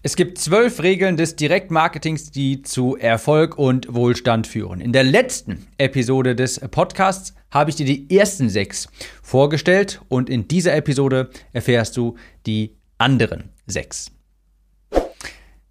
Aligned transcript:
Es 0.00 0.14
gibt 0.14 0.38
zwölf 0.38 0.80
Regeln 0.80 1.16
des 1.16 1.34
Direktmarketings, 1.34 2.30
die 2.30 2.62
zu 2.62 2.96
Erfolg 2.96 3.58
und 3.58 3.92
Wohlstand 3.92 4.46
führen. 4.46 4.80
In 4.80 4.92
der 4.92 5.02
letzten 5.02 5.66
Episode 5.76 6.36
des 6.36 6.60
Podcasts 6.70 7.34
habe 7.50 7.70
ich 7.70 7.76
dir 7.76 7.86
die 7.86 8.16
ersten 8.16 8.48
sechs 8.48 8.88
vorgestellt 9.22 10.00
und 10.08 10.30
in 10.30 10.46
dieser 10.46 10.76
Episode 10.76 11.30
erfährst 11.52 11.96
du 11.96 12.14
die 12.46 12.76
anderen 12.96 13.50
sechs. 13.66 14.12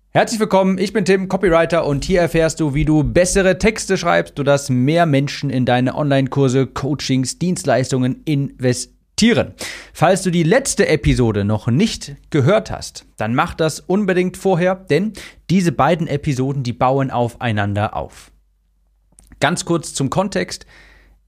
Herzlich 0.10 0.41
willkommen, 0.41 0.78
ich 0.78 0.91
bin 0.91 1.05
Tim, 1.05 1.30
Copywriter 1.30 1.86
und 1.86 2.04
hier 2.04 2.20
erfährst 2.20 2.59
du, 2.59 2.73
wie 2.73 2.84
du 2.84 3.05
bessere 3.05 3.59
Texte 3.59 3.98
schreibst, 3.98 4.34
sodass 4.36 4.70
mehr 4.70 5.05
Menschen 5.05 5.50
in 5.50 5.66
deine 5.66 5.96
Online-Kurse, 5.96 6.68
Coachings, 6.68 7.39
Dienstleistungen 7.39 8.23
investieren 8.25 8.96
Tieren. 9.18 9.56
Falls 9.94 10.22
du 10.22 10.30
die 10.30 10.44
letzte 10.44 10.88
Episode 10.88 11.44
noch 11.44 11.66
nicht 11.68 12.16
gehört 12.30 12.70
hast, 12.70 13.08
dann 13.18 13.34
mach 13.34 13.56
das 13.56 13.80
unbedingt 13.80 14.38
vorher, 14.38 14.76
denn 14.76 15.14
diese 15.50 15.71
beiden 15.71 16.08
Episoden, 16.08 16.62
die 16.62 16.71
bauen 16.71 17.10
aufeinander 17.10 17.96
auf. 17.96 18.32
Ganz 19.39 19.66
kurz 19.66 19.96
zum 19.96 20.11
Kontext. 20.11 20.68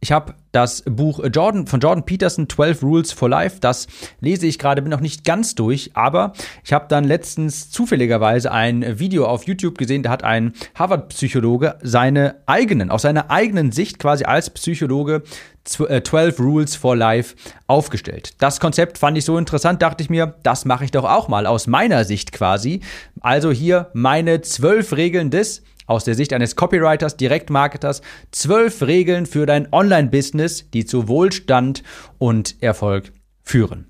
Ich 0.01 0.13
habe 0.13 0.33
das 0.53 0.83
Buch 0.85 1.19
Jordan 1.33 1.67
von 1.67 1.81
Jordan 1.81 2.05
Peterson 2.05 2.47
12 2.47 2.83
Rules 2.83 3.11
for 3.11 3.27
Life, 3.27 3.57
das 3.59 3.87
lese 4.21 4.47
ich 4.47 4.57
gerade, 4.57 4.81
bin 4.81 4.91
noch 4.91 5.01
nicht 5.01 5.25
ganz 5.25 5.55
durch, 5.55 5.91
aber 5.93 6.31
ich 6.63 6.71
habe 6.71 6.85
dann 6.87 7.03
letztens 7.03 7.69
zufälligerweise 7.69 8.49
ein 8.49 8.97
Video 8.99 9.27
auf 9.27 9.43
YouTube 9.43 9.77
gesehen, 9.77 10.01
da 10.01 10.09
hat 10.09 10.23
ein 10.23 10.53
Harvard 10.73 11.09
Psychologe 11.09 11.77
seine 11.81 12.37
eigenen 12.45 12.91
aus 12.91 13.01
seiner 13.01 13.29
eigenen 13.29 13.73
Sicht 13.73 13.99
quasi 13.99 14.23
als 14.23 14.49
Psychologe 14.51 15.21
12 15.65 16.13
äh, 16.15 16.41
Rules 16.41 16.75
for 16.77 16.95
Life 16.95 17.35
aufgestellt. 17.67 18.35
Das 18.39 18.61
Konzept 18.61 18.97
fand 18.97 19.17
ich 19.17 19.25
so 19.25 19.37
interessant, 19.37 19.81
dachte 19.81 20.01
ich 20.01 20.09
mir, 20.09 20.35
das 20.43 20.63
mache 20.63 20.85
ich 20.85 20.91
doch 20.91 21.03
auch 21.03 21.27
mal 21.27 21.45
aus 21.45 21.67
meiner 21.67 22.05
Sicht 22.05 22.31
quasi. 22.31 22.79
Also 23.19 23.51
hier 23.51 23.89
meine 23.93 24.39
12 24.39 24.95
Regeln 24.95 25.29
des 25.29 25.61
aus 25.89 26.03
der 26.03 26.15
Sicht 26.15 26.33
eines 26.33 26.55
Copywriters, 26.55 27.17
Direktmarketers, 27.17 28.01
zwölf 28.31 28.81
Regeln 28.83 29.25
für 29.25 29.45
dein 29.45 29.73
Online-Business, 29.73 30.69
die 30.71 30.85
zu 30.85 31.07
Wohlstand 31.07 31.83
und 32.17 32.61
Erfolg 32.61 33.11
führen. 33.41 33.89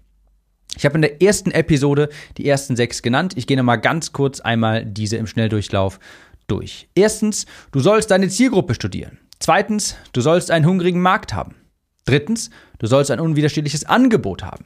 Ich 0.77 0.85
habe 0.85 0.95
in 0.95 1.01
der 1.01 1.21
ersten 1.21 1.51
Episode 1.51 2.09
die 2.37 2.47
ersten 2.47 2.75
sechs 2.75 3.01
genannt. 3.01 3.33
Ich 3.35 3.47
gehe 3.47 3.57
nochmal 3.57 3.81
ganz 3.81 4.13
kurz 4.13 4.39
einmal 4.39 4.85
diese 4.85 5.17
im 5.17 5.27
Schnelldurchlauf 5.27 5.99
durch. 6.47 6.87
Erstens, 6.95 7.45
du 7.71 7.81
sollst 7.81 8.11
deine 8.11 8.29
Zielgruppe 8.29 8.75
studieren. 8.75 9.19
Zweitens, 9.39 9.95
du 10.13 10.21
sollst 10.21 10.51
einen 10.51 10.65
hungrigen 10.65 11.01
Markt 11.01 11.33
haben. 11.33 11.55
Drittens, 12.05 12.49
du 12.77 12.87
sollst 12.87 13.11
ein 13.11 13.19
unwiderstehliches 13.19 13.85
Angebot 13.85 14.43
haben. 14.43 14.65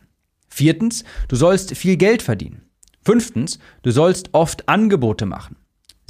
Viertens, 0.49 1.03
du 1.29 1.35
sollst 1.35 1.75
viel 1.75 1.97
Geld 1.97 2.21
verdienen. 2.21 2.69
Fünftens, 3.03 3.57
du 3.81 3.91
sollst 3.91 4.29
oft 4.33 4.69
Angebote 4.69 5.25
machen. 5.25 5.55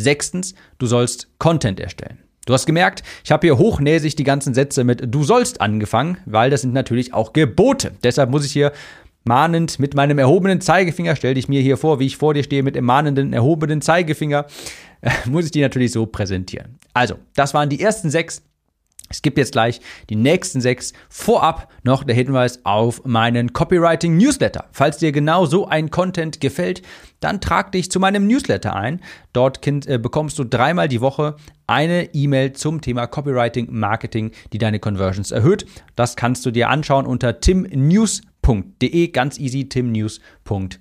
Sechstens, 0.04 0.54
du 0.78 0.86
sollst 0.86 1.30
Content 1.40 1.80
erstellen. 1.80 2.20
Du 2.46 2.54
hast 2.54 2.66
gemerkt, 2.66 3.04
ich 3.24 3.32
habe 3.32 3.48
hier 3.48 3.58
hochnäsig 3.58 4.16
die 4.16 4.26
ganzen 4.26 4.54
Sätze 4.54 4.84
mit 4.84 5.02
du 5.08 5.24
sollst 5.24 5.62
angefangen, 5.62 6.18
weil 6.26 6.50
das 6.50 6.62
sind 6.62 6.74
natürlich 6.74 7.14
auch 7.14 7.32
Gebote. 7.32 7.94
Deshalb 8.04 8.30
muss 8.30 8.46
ich 8.46 8.52
hier 8.52 8.74
mahnend 9.24 9.80
mit 9.80 9.96
meinem 9.96 10.20
erhobenen 10.20 10.60
Zeigefinger, 10.60 11.16
stell 11.16 11.36
dich 11.36 11.48
mir 11.48 11.62
hier 11.62 11.78
vor, 11.78 12.00
wie 12.00 12.06
ich 12.06 12.18
vor 12.18 12.34
dir 12.34 12.44
stehe 12.44 12.64
mit 12.64 12.76
dem 12.76 12.86
mahnenden 12.86 13.32
erhobenen 13.32 13.82
Zeigefinger, 13.82 14.46
muss 15.26 15.46
ich 15.46 15.52
die 15.52 15.62
natürlich 15.62 15.94
so 15.94 16.06
präsentieren. 16.06 16.78
Also, 16.94 17.16
das 17.36 17.54
waren 17.54 17.70
die 17.70 17.80
ersten 17.80 18.10
sechs 18.10 18.44
es 19.14 19.22
gibt 19.22 19.38
jetzt 19.38 19.52
gleich 19.52 19.80
die 20.10 20.16
nächsten 20.16 20.60
sechs. 20.60 20.92
Vorab 21.08 21.72
noch 21.84 22.04
der 22.04 22.16
Hinweis 22.16 22.66
auf 22.66 23.06
meinen 23.06 23.54
Copywriting 23.54 24.18
Newsletter. 24.18 24.66
Falls 24.72 24.98
dir 24.98 25.12
genau 25.12 25.46
so 25.46 25.68
ein 25.68 25.92
Content 25.92 26.42
gefällt, 26.42 26.82
dann 27.20 27.40
trag 27.40 27.72
dich 27.72 27.92
zu 27.92 28.00
meinem 28.00 28.26
Newsletter 28.26 28.76
ein. 28.76 29.02
Dort 29.32 29.66
äh, 29.68 30.00
bekommst 30.00 30.40
du 30.40 30.44
dreimal 30.44 30.88
die 30.88 31.00
Woche 31.00 31.36
eine 31.68 32.14
E-Mail 32.16 32.54
zum 32.54 32.82
Thema 32.82 33.06
Copywriting 33.06 33.68
Marketing, 33.70 34.32
die 34.52 34.58
deine 34.58 34.80
Conversions 34.80 35.30
erhöht. 35.30 35.68
Das 35.96 36.16
kannst 36.16 36.44
du 36.48 36.52
dir 36.52 36.70
anschauen 36.70 37.06
unter 37.06 37.40
timnews.de. 37.40 39.08
Ganz 39.10 39.38
easy, 39.38 39.70
timnews.de. 39.70 40.80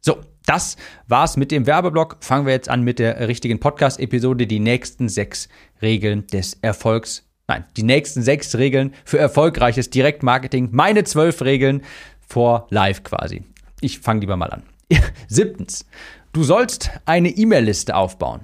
So, 0.00 0.16
das 0.46 0.76
war's 1.08 1.36
mit 1.36 1.50
dem 1.50 1.66
Werbeblock. 1.66 2.16
Fangen 2.20 2.46
wir 2.46 2.52
jetzt 2.52 2.68
an 2.68 2.82
mit 2.82 2.98
der 2.98 3.28
richtigen 3.28 3.60
Podcast-Episode. 3.60 4.46
Die 4.46 4.60
nächsten 4.60 5.08
sechs 5.08 5.48
Regeln 5.82 6.26
des 6.28 6.54
Erfolgs. 6.62 7.24
Nein, 7.48 7.64
die 7.76 7.82
nächsten 7.82 8.22
sechs 8.22 8.56
Regeln 8.56 8.94
für 9.04 9.18
erfolgreiches 9.18 9.90
Direktmarketing. 9.90 10.70
Meine 10.72 11.04
zwölf 11.04 11.42
Regeln 11.42 11.82
vor 12.26 12.66
live 12.70 13.02
quasi. 13.02 13.44
Ich 13.80 13.98
fange 13.98 14.20
lieber 14.20 14.36
mal 14.36 14.50
an. 14.50 14.62
Siebtens. 15.28 15.84
Du 16.32 16.42
sollst 16.42 16.90
eine 17.04 17.30
E-Mail-Liste 17.30 17.94
aufbauen. 17.94 18.42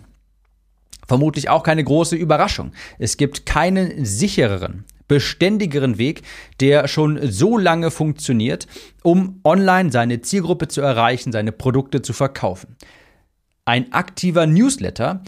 Vermutlich 1.06 1.48
auch 1.48 1.62
keine 1.62 1.84
große 1.84 2.16
Überraschung. 2.16 2.72
Es 2.98 3.16
gibt 3.16 3.44
keinen 3.44 4.04
sichereren 4.04 4.84
beständigeren 5.12 5.98
Weg, 5.98 6.22
der 6.58 6.88
schon 6.88 7.18
so 7.30 7.58
lange 7.58 7.90
funktioniert, 7.90 8.66
um 9.02 9.40
online 9.44 9.92
seine 9.92 10.22
Zielgruppe 10.22 10.68
zu 10.68 10.80
erreichen, 10.80 11.32
seine 11.32 11.52
Produkte 11.52 12.00
zu 12.00 12.14
verkaufen. 12.14 12.76
Ein 13.66 13.92
aktiver 13.92 14.46
Newsletter 14.46 15.22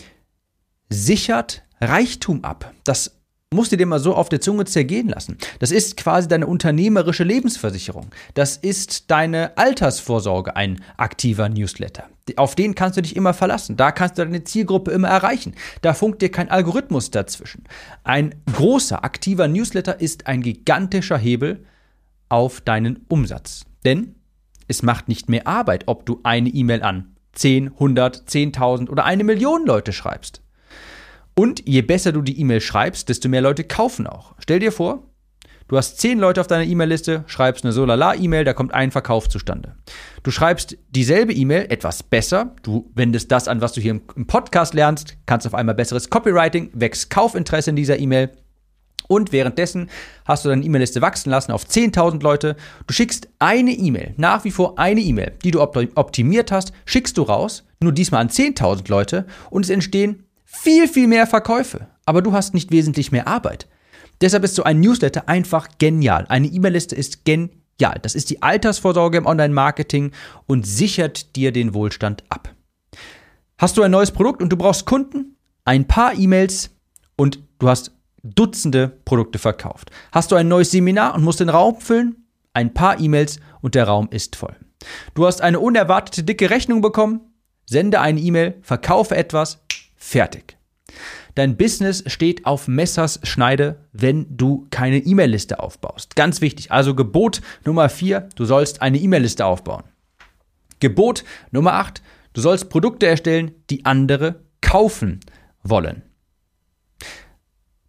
sichert 0.88 1.64
Reichtum 1.82 2.44
ab. 2.44 2.72
Das 2.84 3.20
musst 3.54 3.72
du 3.72 3.76
dir 3.76 3.86
mal 3.86 4.00
so 4.00 4.14
auf 4.14 4.28
der 4.28 4.40
Zunge 4.40 4.64
zergehen 4.64 5.08
lassen. 5.08 5.38
Das 5.60 5.70
ist 5.70 5.96
quasi 5.96 6.28
deine 6.28 6.46
unternehmerische 6.46 7.24
Lebensversicherung. 7.24 8.08
Das 8.34 8.56
ist 8.56 9.10
deine 9.10 9.56
Altersvorsorge, 9.56 10.56
ein 10.56 10.82
aktiver 10.96 11.48
Newsletter. 11.48 12.08
Auf 12.36 12.54
den 12.54 12.74
kannst 12.74 12.96
du 12.96 13.02
dich 13.02 13.16
immer 13.16 13.32
verlassen. 13.32 13.76
Da 13.76 13.92
kannst 13.92 14.18
du 14.18 14.24
deine 14.24 14.44
Zielgruppe 14.44 14.90
immer 14.90 15.08
erreichen. 15.08 15.54
Da 15.82 15.94
funkt 15.94 16.20
dir 16.20 16.30
kein 16.30 16.50
Algorithmus 16.50 17.10
dazwischen. 17.10 17.64
Ein 18.02 18.34
großer, 18.52 19.04
aktiver 19.04 19.46
Newsletter 19.46 20.00
ist 20.00 20.26
ein 20.26 20.42
gigantischer 20.42 21.18
Hebel 21.18 21.64
auf 22.28 22.60
deinen 22.60 23.04
Umsatz. 23.08 23.64
Denn 23.84 24.16
es 24.66 24.82
macht 24.82 25.08
nicht 25.08 25.28
mehr 25.28 25.46
Arbeit, 25.46 25.84
ob 25.86 26.06
du 26.06 26.20
eine 26.22 26.48
E-Mail 26.48 26.82
an 26.82 27.14
10, 27.32 27.72
100, 27.74 28.28
10.000 28.28 28.88
oder 28.88 29.04
eine 29.04 29.24
Million 29.24 29.66
Leute 29.66 29.92
schreibst. 29.92 30.43
Und 31.34 31.66
je 31.68 31.82
besser 31.82 32.12
du 32.12 32.22
die 32.22 32.38
E-Mail 32.40 32.60
schreibst, 32.60 33.08
desto 33.08 33.28
mehr 33.28 33.40
Leute 33.40 33.64
kaufen 33.64 34.06
auch. 34.06 34.34
Stell 34.38 34.60
dir 34.60 34.70
vor, 34.70 35.02
du 35.66 35.76
hast 35.76 35.98
zehn 36.00 36.18
Leute 36.18 36.40
auf 36.40 36.46
deiner 36.46 36.64
E-Mail-Liste, 36.64 37.24
schreibst 37.26 37.64
eine 37.64 37.72
Solala-E-Mail, 37.72 38.44
da 38.44 38.52
kommt 38.52 38.72
ein 38.72 38.92
Verkauf 38.92 39.28
zustande. 39.28 39.74
Du 40.22 40.30
schreibst 40.30 40.76
dieselbe 40.90 41.32
E-Mail 41.32 41.66
etwas 41.70 42.04
besser, 42.04 42.54
du 42.62 42.90
wendest 42.94 43.32
das 43.32 43.48
an, 43.48 43.60
was 43.60 43.72
du 43.72 43.80
hier 43.80 44.00
im 44.14 44.26
Podcast 44.26 44.74
lernst, 44.74 45.16
kannst 45.26 45.46
auf 45.46 45.54
einmal 45.54 45.74
besseres 45.74 46.08
Copywriting, 46.08 46.70
wächst 46.72 47.10
Kaufinteresse 47.10 47.70
in 47.70 47.76
dieser 47.76 47.98
E-Mail. 47.98 48.30
Und 49.06 49.32
währenddessen 49.32 49.90
hast 50.24 50.44
du 50.44 50.48
deine 50.48 50.64
E-Mail-Liste 50.64 51.02
wachsen 51.02 51.28
lassen 51.30 51.52
auf 51.52 51.66
10.000 51.66 52.22
Leute. 52.22 52.56
Du 52.86 52.94
schickst 52.94 53.28
eine 53.38 53.72
E-Mail, 53.72 54.14
nach 54.16 54.44
wie 54.44 54.50
vor 54.50 54.78
eine 54.78 55.00
E-Mail, 55.00 55.32
die 55.44 55.50
du 55.50 55.60
optimiert 55.60 56.50
hast, 56.50 56.72
schickst 56.86 57.18
du 57.18 57.22
raus, 57.22 57.64
nur 57.80 57.92
diesmal 57.92 58.22
an 58.22 58.30
10.000 58.30 58.88
Leute 58.88 59.26
und 59.50 59.64
es 59.64 59.70
entstehen 59.70 60.23
viel, 60.44 60.88
viel 60.88 61.06
mehr 61.06 61.26
Verkäufe, 61.26 61.88
aber 62.06 62.22
du 62.22 62.32
hast 62.32 62.54
nicht 62.54 62.70
wesentlich 62.70 63.12
mehr 63.12 63.26
Arbeit. 63.26 63.66
Deshalb 64.20 64.44
ist 64.44 64.54
so 64.54 64.62
ein 64.62 64.80
Newsletter 64.80 65.28
einfach 65.28 65.68
genial. 65.78 66.26
Eine 66.28 66.46
E-Mail-Liste 66.46 66.94
ist 66.94 67.24
genial. 67.24 67.98
Das 68.02 68.14
ist 68.14 68.30
die 68.30 68.42
Altersvorsorge 68.42 69.18
im 69.18 69.26
Online-Marketing 69.26 70.12
und 70.46 70.66
sichert 70.66 71.34
dir 71.36 71.52
den 71.52 71.74
Wohlstand 71.74 72.22
ab. 72.28 72.54
Hast 73.58 73.76
du 73.76 73.82
ein 73.82 73.90
neues 73.90 74.12
Produkt 74.12 74.42
und 74.42 74.50
du 74.50 74.56
brauchst 74.56 74.86
Kunden? 74.86 75.36
Ein 75.64 75.86
paar 75.86 76.18
E-Mails 76.18 76.70
und 77.16 77.40
du 77.58 77.68
hast 77.68 77.92
Dutzende 78.26 78.88
Produkte 79.04 79.38
verkauft. 79.38 79.90
Hast 80.10 80.32
du 80.32 80.36
ein 80.36 80.48
neues 80.48 80.70
Seminar 80.70 81.14
und 81.14 81.24
musst 81.24 81.40
den 81.40 81.50
Raum 81.50 81.78
füllen? 81.78 82.26
Ein 82.54 82.72
paar 82.72 82.98
E-Mails 82.98 83.38
und 83.60 83.74
der 83.74 83.84
Raum 83.84 84.08
ist 84.10 84.34
voll. 84.36 84.56
Du 85.14 85.26
hast 85.26 85.42
eine 85.42 85.60
unerwartete 85.60 86.24
dicke 86.24 86.48
Rechnung 86.48 86.80
bekommen? 86.80 87.20
Sende 87.66 88.00
eine 88.00 88.20
E-Mail, 88.20 88.58
verkaufe 88.62 89.14
etwas, 89.14 89.62
Fertig. 90.06 90.58
Dein 91.34 91.56
Business 91.56 92.04
steht 92.06 92.44
auf 92.44 92.68
Messers 92.68 93.20
Schneide, 93.22 93.88
wenn 93.92 94.36
du 94.36 94.66
keine 94.70 94.98
E-Mail-Liste 94.98 95.60
aufbaust. 95.60 96.14
Ganz 96.14 96.42
wichtig. 96.42 96.70
Also 96.70 96.94
Gebot 96.94 97.40
Nummer 97.64 97.88
4, 97.88 98.28
du 98.36 98.44
sollst 98.44 98.82
eine 98.82 98.98
E-Mail-Liste 98.98 99.46
aufbauen. 99.46 99.82
Gebot 100.78 101.24
Nummer 101.52 101.72
8, 101.72 102.02
du 102.34 102.42
sollst 102.42 102.68
Produkte 102.68 103.06
erstellen, 103.06 103.52
die 103.70 103.86
andere 103.86 104.44
kaufen 104.60 105.20
wollen. 105.62 106.02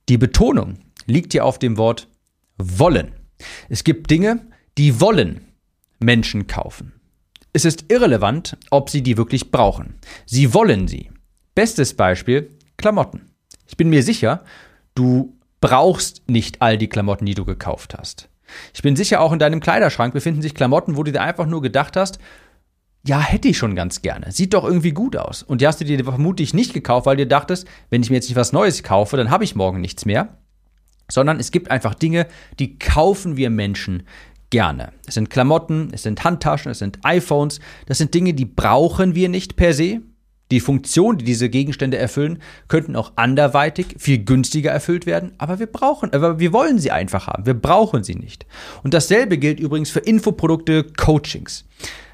Die 0.08 0.18
Betonung 0.18 0.80
liegt 1.06 1.34
hier 1.34 1.44
auf 1.44 1.60
dem 1.60 1.78
Wort 1.78 2.08
wollen. 2.58 3.12
Es 3.68 3.84
gibt 3.84 4.10
Dinge, 4.10 4.48
die 4.78 5.02
wollen 5.02 5.42
Menschen 6.00 6.48
kaufen. 6.48 6.94
Es 7.52 7.66
ist 7.66 7.86
irrelevant, 7.90 8.58
ob 8.72 8.90
sie 8.90 9.04
die 9.04 9.18
wirklich 9.18 9.52
brauchen. 9.52 9.96
Sie 10.26 10.54
wollen 10.54 10.88
sie. 10.88 11.12
Bestes 11.56 11.94
Beispiel, 11.94 12.52
Klamotten. 12.75 13.31
Ich 13.66 13.78
bin 13.78 13.90
mir 13.90 14.04
sicher, 14.04 14.44
du 14.94 15.38
brauchst 15.62 16.30
nicht 16.30 16.62
all 16.62 16.78
die 16.78 16.90
Klamotten, 16.90 17.25
die 17.25 17.34
du 17.34 17.46
gekauft 17.46 17.96
hast. 17.98 18.28
Ich 18.74 18.81
bin 18.81 18.98
sicher, 18.98 19.22
auch 19.22 19.31
in 19.31 19.40
deinem 19.40 19.62
Kleiderschrank 19.62 20.13
befinden 20.13 20.42
sich 20.42 20.54
Klamotten, 20.54 20.98
wo 20.98 21.04
du 21.04 21.13
dir 21.13 21.22
einfach 21.22 21.46
nur 21.46 21.62
gedacht 21.62 21.96
hast, 21.96 22.19
ja, 23.07 23.22
hätte 23.22 23.48
ich 23.48 23.57
schon 23.57 23.75
ganz 23.75 24.02
gerne. 24.02 24.31
Sieht 24.31 24.54
doch 24.54 24.66
irgendwie 24.66 24.92
gut 24.92 25.16
aus. 25.16 25.44
Und 25.44 25.62
die 25.62 25.68
hast 25.68 25.80
du 25.80 25.86
dir 25.86 26.04
vermutlich 26.04 26.54
nicht 26.54 26.74
gekauft, 26.74 27.06
weil 27.06 27.18
du 27.18 27.25
dachtest, 27.25 27.68
wenn 27.90 28.01
ich 28.01 28.10
mir 28.10 28.18
jetzt 28.18 28.28
nicht 28.28 28.36
was 28.36 28.51
Neues 28.51 28.84
kaufe, 28.84 29.16
dann 29.16 29.30
habe 29.30 29.44
ich 29.44 29.56
morgen 29.56 29.80
nichts 29.80 30.06
mehr. 30.06 30.38
Sondern 31.10 31.40
es 31.40 31.51
gibt 31.51 31.72
einfach 31.72 31.94
Dinge, 31.94 32.28
die 32.60 32.80
kaufen 32.80 33.38
wir 33.38 33.50
Menschen 33.50 34.04
gerne. 34.50 34.92
Es 35.08 35.13
sind 35.13 35.30
Klamotten, 35.30 35.90
es 35.94 36.04
sind 36.04 36.24
Handtaschen, 36.24 36.72
es 36.72 36.80
sind 36.80 37.00
iPhones. 37.04 37.60
Das 37.86 38.00
sind 38.00 38.13
Dinge, 38.13 38.34
die 38.34 38.46
brauchen 38.46 39.16
wir 39.16 39.30
nicht 39.30 39.56
per 39.56 39.74
se. 39.74 40.01
Die 40.52 40.60
Funktion, 40.60 41.18
die 41.18 41.26
diese 41.26 41.50
Gegenstände 41.50 41.98
erfüllen, 41.98 42.40
könnten 42.68 42.96
auch 42.96 43.14
anderweitig 43.16 43.96
viel 43.98 44.24
günstiger 44.24 44.72
erfüllt 44.72 45.06
werden, 45.08 45.34
aber 45.40 45.58
wir 45.58 45.66
brauchen, 45.66 46.14
aber 46.14 46.40
wir 46.40 46.54
wollen 46.54 46.78
sie 46.78 46.92
einfach 46.92 47.28
haben. 47.28 47.48
Wir 47.48 47.56
brauchen 47.56 48.04
sie 48.04 48.16
nicht. 48.16 48.46
Und 48.84 48.94
dasselbe 48.94 49.40
gilt 49.40 49.60
übrigens 49.60 49.90
für 49.90 50.00
Infoprodukte, 50.00 50.84
Coachings. 50.84 51.66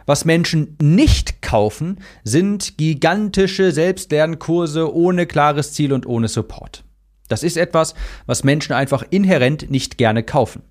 Was 0.05 0.25
Menschen 0.25 0.77
nicht 0.81 1.41
kaufen, 1.41 1.99
sind 2.23 2.77
gigantische 2.77 3.71
Selbstlernkurse 3.71 4.93
ohne 4.93 5.25
klares 5.25 5.73
Ziel 5.73 5.93
und 5.93 6.05
ohne 6.05 6.27
Support. 6.27 6.83
Das 7.27 7.43
ist 7.43 7.57
etwas, 7.57 7.95
was 8.25 8.43
Menschen 8.43 8.73
einfach 8.73 9.03
inhärent 9.09 9.69
nicht 9.69 9.97
gerne 9.97 10.23
kaufen. 10.23 10.63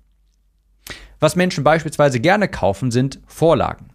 Was 1.19 1.35
Menschen 1.35 1.63
beispielsweise 1.63 2.19
gerne 2.19 2.47
kaufen, 2.47 2.91
sind 2.91 3.19
Vorlagen. 3.27 3.89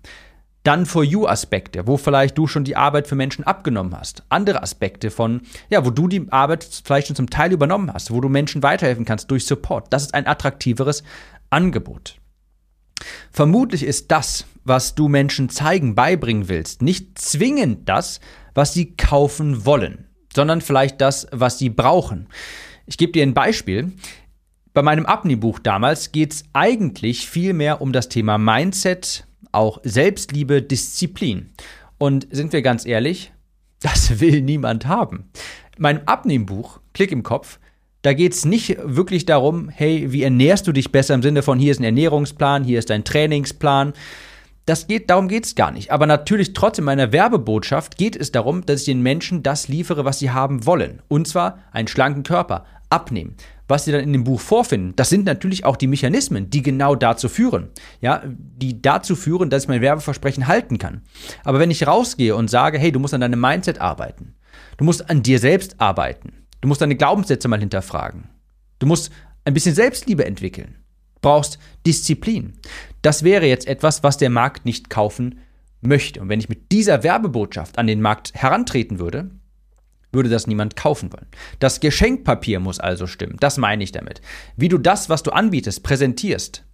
Dann 0.66 0.84
For 0.84 1.04
You-Aspekte, 1.04 1.86
wo 1.86 1.96
vielleicht 1.96 2.36
du 2.36 2.48
schon 2.48 2.64
die 2.64 2.74
Arbeit 2.74 3.06
für 3.06 3.14
Menschen 3.14 3.44
abgenommen 3.44 3.96
hast. 3.96 4.24
Andere 4.30 4.64
Aspekte 4.64 5.12
von, 5.12 5.42
ja, 5.70 5.86
wo 5.86 5.90
du 5.90 6.08
die 6.08 6.26
Arbeit 6.32 6.66
vielleicht 6.84 7.06
schon 7.06 7.14
zum 7.14 7.30
Teil 7.30 7.52
übernommen 7.52 7.94
hast, 7.94 8.10
wo 8.10 8.20
du 8.20 8.28
Menschen 8.28 8.64
weiterhelfen 8.64 9.04
kannst 9.04 9.30
durch 9.30 9.46
Support. 9.46 9.92
Das 9.92 10.02
ist 10.02 10.14
ein 10.14 10.26
attraktiveres 10.26 11.04
Angebot. 11.50 12.16
Vermutlich 13.30 13.84
ist 13.84 14.10
das, 14.10 14.44
was 14.64 14.96
du 14.96 15.06
Menschen 15.06 15.50
zeigen, 15.50 15.94
beibringen 15.94 16.48
willst, 16.48 16.82
nicht 16.82 17.16
zwingend 17.16 17.88
das, 17.88 18.18
was 18.52 18.72
sie 18.72 18.96
kaufen 18.96 19.66
wollen, 19.66 20.08
sondern 20.34 20.62
vielleicht 20.62 21.00
das, 21.00 21.28
was 21.30 21.58
sie 21.58 21.70
brauchen. 21.70 22.28
Ich 22.86 22.98
gebe 22.98 23.12
dir 23.12 23.22
ein 23.22 23.34
Beispiel. 23.34 23.92
Bei 24.72 24.82
meinem 24.82 25.06
Abnehmbuch 25.06 25.60
damals 25.60 26.10
geht 26.10 26.32
es 26.32 26.44
eigentlich 26.54 27.28
viel 27.28 27.52
mehr 27.52 27.80
um 27.80 27.92
das 27.92 28.08
Thema 28.08 28.36
Mindset, 28.36 29.26
auch 29.52 29.80
Selbstliebe, 29.82 30.62
Disziplin. 30.62 31.50
Und 31.98 32.26
sind 32.30 32.52
wir 32.52 32.62
ganz 32.62 32.86
ehrlich, 32.86 33.32
das 33.80 34.20
will 34.20 34.42
niemand 34.42 34.86
haben. 34.86 35.30
Mein 35.78 36.06
Abnehmbuch, 36.08 36.80
Klick 36.94 37.12
im 37.12 37.22
Kopf, 37.22 37.58
da 38.02 38.12
geht 38.12 38.34
es 38.34 38.44
nicht 38.44 38.76
wirklich 38.82 39.26
darum, 39.26 39.68
hey, 39.68 40.12
wie 40.12 40.22
ernährst 40.22 40.66
du 40.66 40.72
dich 40.72 40.92
besser 40.92 41.14
im 41.14 41.22
Sinne 41.22 41.42
von 41.42 41.58
hier 41.58 41.72
ist 41.72 41.80
ein 41.80 41.84
Ernährungsplan, 41.84 42.62
hier 42.62 42.78
ist 42.78 42.90
ein 42.90 43.02
Trainingsplan. 43.02 43.94
Das 44.64 44.86
geht, 44.86 45.10
darum 45.10 45.28
geht 45.28 45.44
es 45.44 45.54
gar 45.54 45.72
nicht. 45.72 45.90
Aber 45.90 46.06
natürlich 46.06 46.52
trotzdem 46.52 46.84
meiner 46.84 47.12
Werbebotschaft 47.12 47.98
geht 47.98 48.14
es 48.14 48.32
darum, 48.32 48.64
dass 48.64 48.80
ich 48.80 48.86
den 48.86 49.02
Menschen 49.02 49.42
das 49.42 49.68
liefere, 49.68 50.04
was 50.04 50.20
sie 50.20 50.30
haben 50.30 50.66
wollen. 50.66 51.02
Und 51.08 51.26
zwar 51.26 51.58
einen 51.72 51.88
schlanken 51.88 52.22
Körper, 52.22 52.64
abnehmen, 52.90 53.36
was 53.68 53.84
sie 53.84 53.92
dann 53.92 54.00
in 54.00 54.12
dem 54.12 54.24
Buch 54.24 54.40
vorfinden, 54.40 54.94
das 54.96 55.08
sind 55.08 55.24
natürlich 55.24 55.64
auch 55.64 55.76
die 55.76 55.86
Mechanismen, 55.86 56.50
die 56.50 56.62
genau 56.62 56.94
dazu 56.94 57.28
führen. 57.28 57.70
Ja, 58.00 58.22
die 58.26 58.80
dazu 58.80 59.16
führen, 59.16 59.50
dass 59.50 59.64
ich 59.64 59.68
mein 59.68 59.80
Werbeversprechen 59.80 60.46
halten 60.46 60.78
kann. 60.78 61.02
Aber 61.44 61.58
wenn 61.58 61.70
ich 61.70 61.86
rausgehe 61.86 62.36
und 62.36 62.48
sage, 62.48 62.78
hey, 62.78 62.92
du 62.92 63.00
musst 63.00 63.14
an 63.14 63.20
deinem 63.20 63.40
Mindset 63.40 63.80
arbeiten, 63.80 64.34
du 64.76 64.84
musst 64.84 65.10
an 65.10 65.22
dir 65.22 65.38
selbst 65.38 65.80
arbeiten, 65.80 66.32
du 66.60 66.68
musst 66.68 66.80
deine 66.80 66.96
Glaubenssätze 66.96 67.48
mal 67.48 67.60
hinterfragen, 67.60 68.28
du 68.78 68.86
musst 68.86 69.10
ein 69.44 69.54
bisschen 69.54 69.74
Selbstliebe 69.74 70.24
entwickeln, 70.24 70.76
brauchst 71.20 71.58
Disziplin. 71.86 72.54
Das 73.02 73.24
wäre 73.24 73.46
jetzt 73.46 73.66
etwas, 73.66 74.02
was 74.02 74.16
der 74.16 74.30
Markt 74.30 74.64
nicht 74.64 74.90
kaufen 74.90 75.40
möchte. 75.80 76.20
Und 76.20 76.28
wenn 76.28 76.40
ich 76.40 76.48
mit 76.48 76.72
dieser 76.72 77.02
Werbebotschaft 77.02 77.78
an 77.78 77.86
den 77.86 78.00
Markt 78.00 78.34
herantreten 78.34 78.98
würde, 78.98 79.30
würde 80.12 80.28
das 80.28 80.46
niemand 80.46 80.76
kaufen 80.76 81.12
wollen. 81.12 81.26
Das 81.58 81.80
Geschenkpapier 81.80 82.60
muss 82.60 82.80
also 82.80 83.06
stimmen. 83.06 83.36
Das 83.40 83.58
meine 83.58 83.84
ich 83.84 83.92
damit. 83.92 84.20
Wie 84.56 84.68
du 84.68 84.78
das, 84.78 85.08
was 85.08 85.22
du 85.22 85.30
anbietest, 85.32 85.82
präsentierst, 85.82 86.64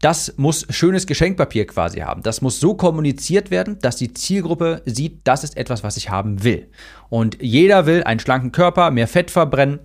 das 0.00 0.34
muss 0.36 0.66
schönes 0.68 1.06
Geschenkpapier 1.06 1.66
quasi 1.66 2.00
haben. 2.00 2.22
Das 2.22 2.42
muss 2.42 2.60
so 2.60 2.74
kommuniziert 2.74 3.50
werden, 3.50 3.78
dass 3.80 3.96
die 3.96 4.12
Zielgruppe 4.12 4.82
sieht, 4.84 5.20
das 5.24 5.44
ist 5.44 5.56
etwas, 5.56 5.82
was 5.82 5.96
ich 5.96 6.10
haben 6.10 6.44
will. 6.44 6.68
Und 7.08 7.38
jeder 7.40 7.86
will 7.86 8.02
einen 8.04 8.20
schlanken 8.20 8.52
Körper, 8.52 8.90
mehr 8.90 9.08
Fett 9.08 9.30
verbrennen, 9.30 9.78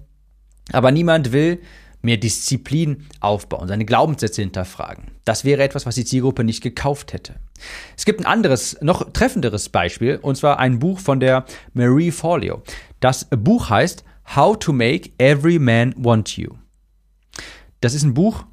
aber 0.73 0.91
niemand 0.91 1.31
will 1.31 1.59
mehr 2.01 2.17
Disziplin 2.17 3.05
aufbauen, 3.19 3.67
seine 3.67 3.85
Glaubenssätze 3.85 4.41
hinterfragen. 4.41 5.05
Das 5.25 5.45
wäre 5.45 5.63
etwas, 5.63 5.85
was 5.85 5.95
die 5.95 6.05
Zielgruppe 6.05 6.43
nicht 6.43 6.61
gekauft 6.61 7.13
hätte. 7.13 7.35
Es 7.97 8.05
gibt 8.05 8.19
ein 8.19 8.25
anderes, 8.25 8.77
noch 8.81 9.11
treffenderes 9.11 9.69
Beispiel, 9.69 10.17
und 10.21 10.35
zwar 10.35 10.59
ein 10.59 10.79
Buch 10.79 10.99
von 10.99 11.19
der 11.19 11.45
Marie 11.73 12.11
Forleo. 12.11 12.63
Das 12.99 13.27
Buch 13.29 13.69
heißt 13.69 14.03
How 14.35 14.57
to 14.57 14.73
Make 14.73 15.11
Every 15.17 15.59
Man 15.59 15.93
Want 15.97 16.37
You. 16.37 16.49
Das 17.81 17.93
ist 17.93 18.03
ein 18.03 18.13
Buch 18.13 18.45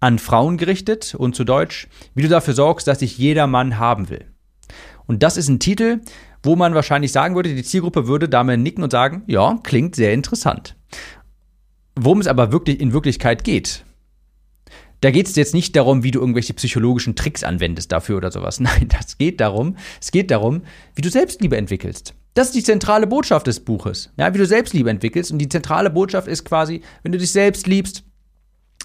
an 0.00 0.18
Frauen 0.18 0.56
gerichtet 0.58 1.14
und 1.14 1.34
zu 1.34 1.44
Deutsch, 1.44 1.88
wie 2.14 2.22
du 2.22 2.28
dafür 2.28 2.54
sorgst, 2.54 2.86
dass 2.86 2.98
dich 2.98 3.18
jeder 3.18 3.46
Mann 3.46 3.78
haben 3.78 4.08
will. 4.10 4.26
Und 5.06 5.22
das 5.22 5.36
ist 5.36 5.48
ein 5.48 5.58
Titel, 5.58 6.00
wo 6.42 6.54
man 6.54 6.74
wahrscheinlich 6.74 7.12
sagen 7.12 7.34
würde, 7.34 7.54
die 7.54 7.64
Zielgruppe 7.64 8.06
würde 8.06 8.28
damit 8.28 8.60
nicken 8.60 8.84
und 8.84 8.90
sagen, 8.90 9.22
ja, 9.26 9.58
klingt 9.62 9.96
sehr 9.96 10.12
interessant. 10.12 10.76
Worum 11.96 12.20
es 12.20 12.26
aber 12.28 12.52
wirklich 12.52 12.80
in 12.80 12.92
Wirklichkeit 12.92 13.42
geht, 13.42 13.84
da 15.00 15.10
geht 15.10 15.28
es 15.28 15.36
jetzt 15.36 15.54
nicht 15.54 15.76
darum, 15.76 16.02
wie 16.02 16.10
du 16.10 16.20
irgendwelche 16.20 16.54
psychologischen 16.54 17.14
Tricks 17.14 17.44
anwendest 17.44 17.92
dafür 17.92 18.16
oder 18.16 18.30
sowas. 18.30 18.60
Nein, 18.60 18.88
das 18.88 19.18
geht 19.18 19.40
darum, 19.40 19.76
es 20.00 20.10
geht 20.10 20.30
darum, 20.30 20.62
wie 20.94 21.02
du 21.02 21.10
Selbstliebe 21.10 21.56
entwickelst. 21.56 22.14
Das 22.34 22.48
ist 22.48 22.54
die 22.54 22.62
zentrale 22.62 23.06
Botschaft 23.06 23.46
des 23.46 23.60
Buches. 23.60 24.12
Ja, 24.16 24.32
wie 24.32 24.38
du 24.38 24.46
Selbstliebe 24.46 24.90
entwickelst. 24.90 25.32
Und 25.32 25.38
die 25.38 25.48
zentrale 25.48 25.90
Botschaft 25.90 26.28
ist 26.28 26.44
quasi, 26.44 26.82
wenn 27.02 27.12
du 27.12 27.18
dich 27.18 27.32
selbst 27.32 27.66
liebst, 27.66 28.04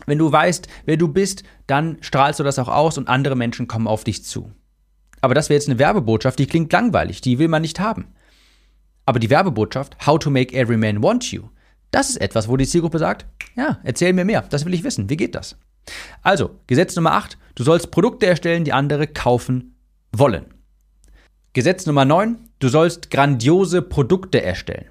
wenn 0.07 0.17
du 0.17 0.31
weißt, 0.31 0.67
wer 0.85 0.97
du 0.97 1.07
bist, 1.07 1.43
dann 1.67 1.97
strahlst 2.01 2.39
du 2.39 2.43
das 2.43 2.57
auch 2.57 2.67
aus 2.67 2.97
und 2.97 3.07
andere 3.07 3.35
Menschen 3.35 3.67
kommen 3.67 3.87
auf 3.87 4.03
dich 4.03 4.23
zu. 4.23 4.51
Aber 5.21 5.35
das 5.35 5.49
wäre 5.49 5.57
jetzt 5.57 5.69
eine 5.69 5.79
Werbebotschaft, 5.79 6.39
die 6.39 6.47
klingt 6.47 6.73
langweilig, 6.73 7.21
die 7.21 7.39
will 7.39 7.47
man 7.47 7.61
nicht 7.61 7.79
haben. 7.79 8.07
Aber 9.05 9.19
die 9.19 9.29
Werbebotschaft, 9.29 10.05
How 10.05 10.17
to 10.19 10.29
Make 10.29 10.55
Every 10.55 10.77
Man 10.77 11.03
Want 11.03 11.31
You, 11.31 11.43
das 11.91 12.09
ist 12.09 12.17
etwas, 12.21 12.47
wo 12.47 12.57
die 12.57 12.65
Zielgruppe 12.65 12.97
sagt, 12.97 13.25
ja, 13.55 13.79
erzähl 13.83 14.13
mir 14.13 14.25
mehr, 14.25 14.41
das 14.49 14.65
will 14.65 14.73
ich 14.73 14.83
wissen, 14.83 15.09
wie 15.09 15.17
geht 15.17 15.35
das? 15.35 15.57
Also, 16.21 16.59
Gesetz 16.67 16.95
Nummer 16.95 17.13
8, 17.13 17.37
du 17.55 17.63
sollst 17.63 17.91
Produkte 17.91 18.25
erstellen, 18.25 18.63
die 18.63 18.73
andere 18.73 19.07
kaufen 19.07 19.75
wollen. 20.11 20.45
Gesetz 21.53 21.85
Nummer 21.85 22.05
9, 22.05 22.37
du 22.59 22.69
sollst 22.69 23.11
grandiose 23.11 23.81
Produkte 23.81 24.41
erstellen. 24.41 24.85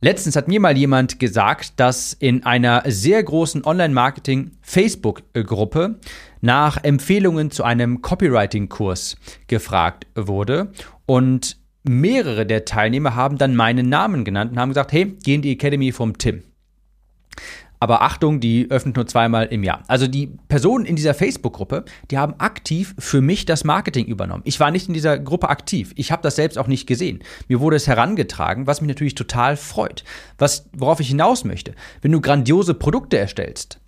Letztens 0.00 0.36
hat 0.36 0.48
mir 0.48 0.60
mal 0.60 0.76
jemand 0.76 1.18
gesagt, 1.18 1.80
dass 1.80 2.12
in 2.12 2.44
einer 2.44 2.82
sehr 2.86 3.22
großen 3.22 3.64
Online-Marketing-Facebook-Gruppe 3.64 5.98
nach 6.42 6.84
Empfehlungen 6.84 7.50
zu 7.50 7.64
einem 7.64 8.02
Copywriting-Kurs 8.02 9.16
gefragt 9.46 10.06
wurde 10.14 10.72
und 11.06 11.56
mehrere 11.84 12.44
der 12.44 12.66
Teilnehmer 12.66 13.14
haben 13.14 13.38
dann 13.38 13.56
meinen 13.56 13.88
Namen 13.88 14.24
genannt 14.24 14.52
und 14.52 14.58
haben 14.58 14.68
gesagt, 14.68 14.92
hey, 14.92 15.16
geh 15.22 15.36
in 15.36 15.42
die 15.42 15.52
Academy 15.52 15.90
vom 15.90 16.18
Tim. 16.18 16.42
Aber 17.80 18.02
Achtung, 18.02 18.40
die 18.40 18.70
öffnet 18.70 18.96
nur 18.96 19.06
zweimal 19.06 19.46
im 19.46 19.62
Jahr. 19.62 19.82
Also 19.88 20.06
die 20.06 20.30
Personen 20.48 20.86
in 20.86 20.96
dieser 20.96 21.14
Facebook-Gruppe, 21.14 21.84
die 22.10 22.18
haben 22.18 22.34
aktiv 22.38 22.94
für 22.98 23.20
mich 23.20 23.44
das 23.44 23.64
Marketing 23.64 24.06
übernommen. 24.06 24.42
Ich 24.46 24.58
war 24.60 24.70
nicht 24.70 24.88
in 24.88 24.94
dieser 24.94 25.18
Gruppe 25.18 25.48
aktiv. 25.48 25.92
Ich 25.96 26.10
habe 26.10 26.22
das 26.22 26.36
selbst 26.36 26.56
auch 26.56 26.66
nicht 26.66 26.86
gesehen. 26.86 27.22
Mir 27.48 27.60
wurde 27.60 27.76
es 27.76 27.86
herangetragen, 27.86 28.66
was 28.66 28.80
mich 28.80 28.88
natürlich 28.88 29.14
total 29.14 29.56
freut. 29.56 30.04
Was, 30.38 30.68
worauf 30.76 31.00
ich 31.00 31.08
hinaus 31.08 31.44
möchte. 31.44 31.74
Wenn 32.00 32.12
du 32.12 32.20
grandiose 32.20 32.74
Produkte 32.74 33.18
erstellst, 33.18 33.80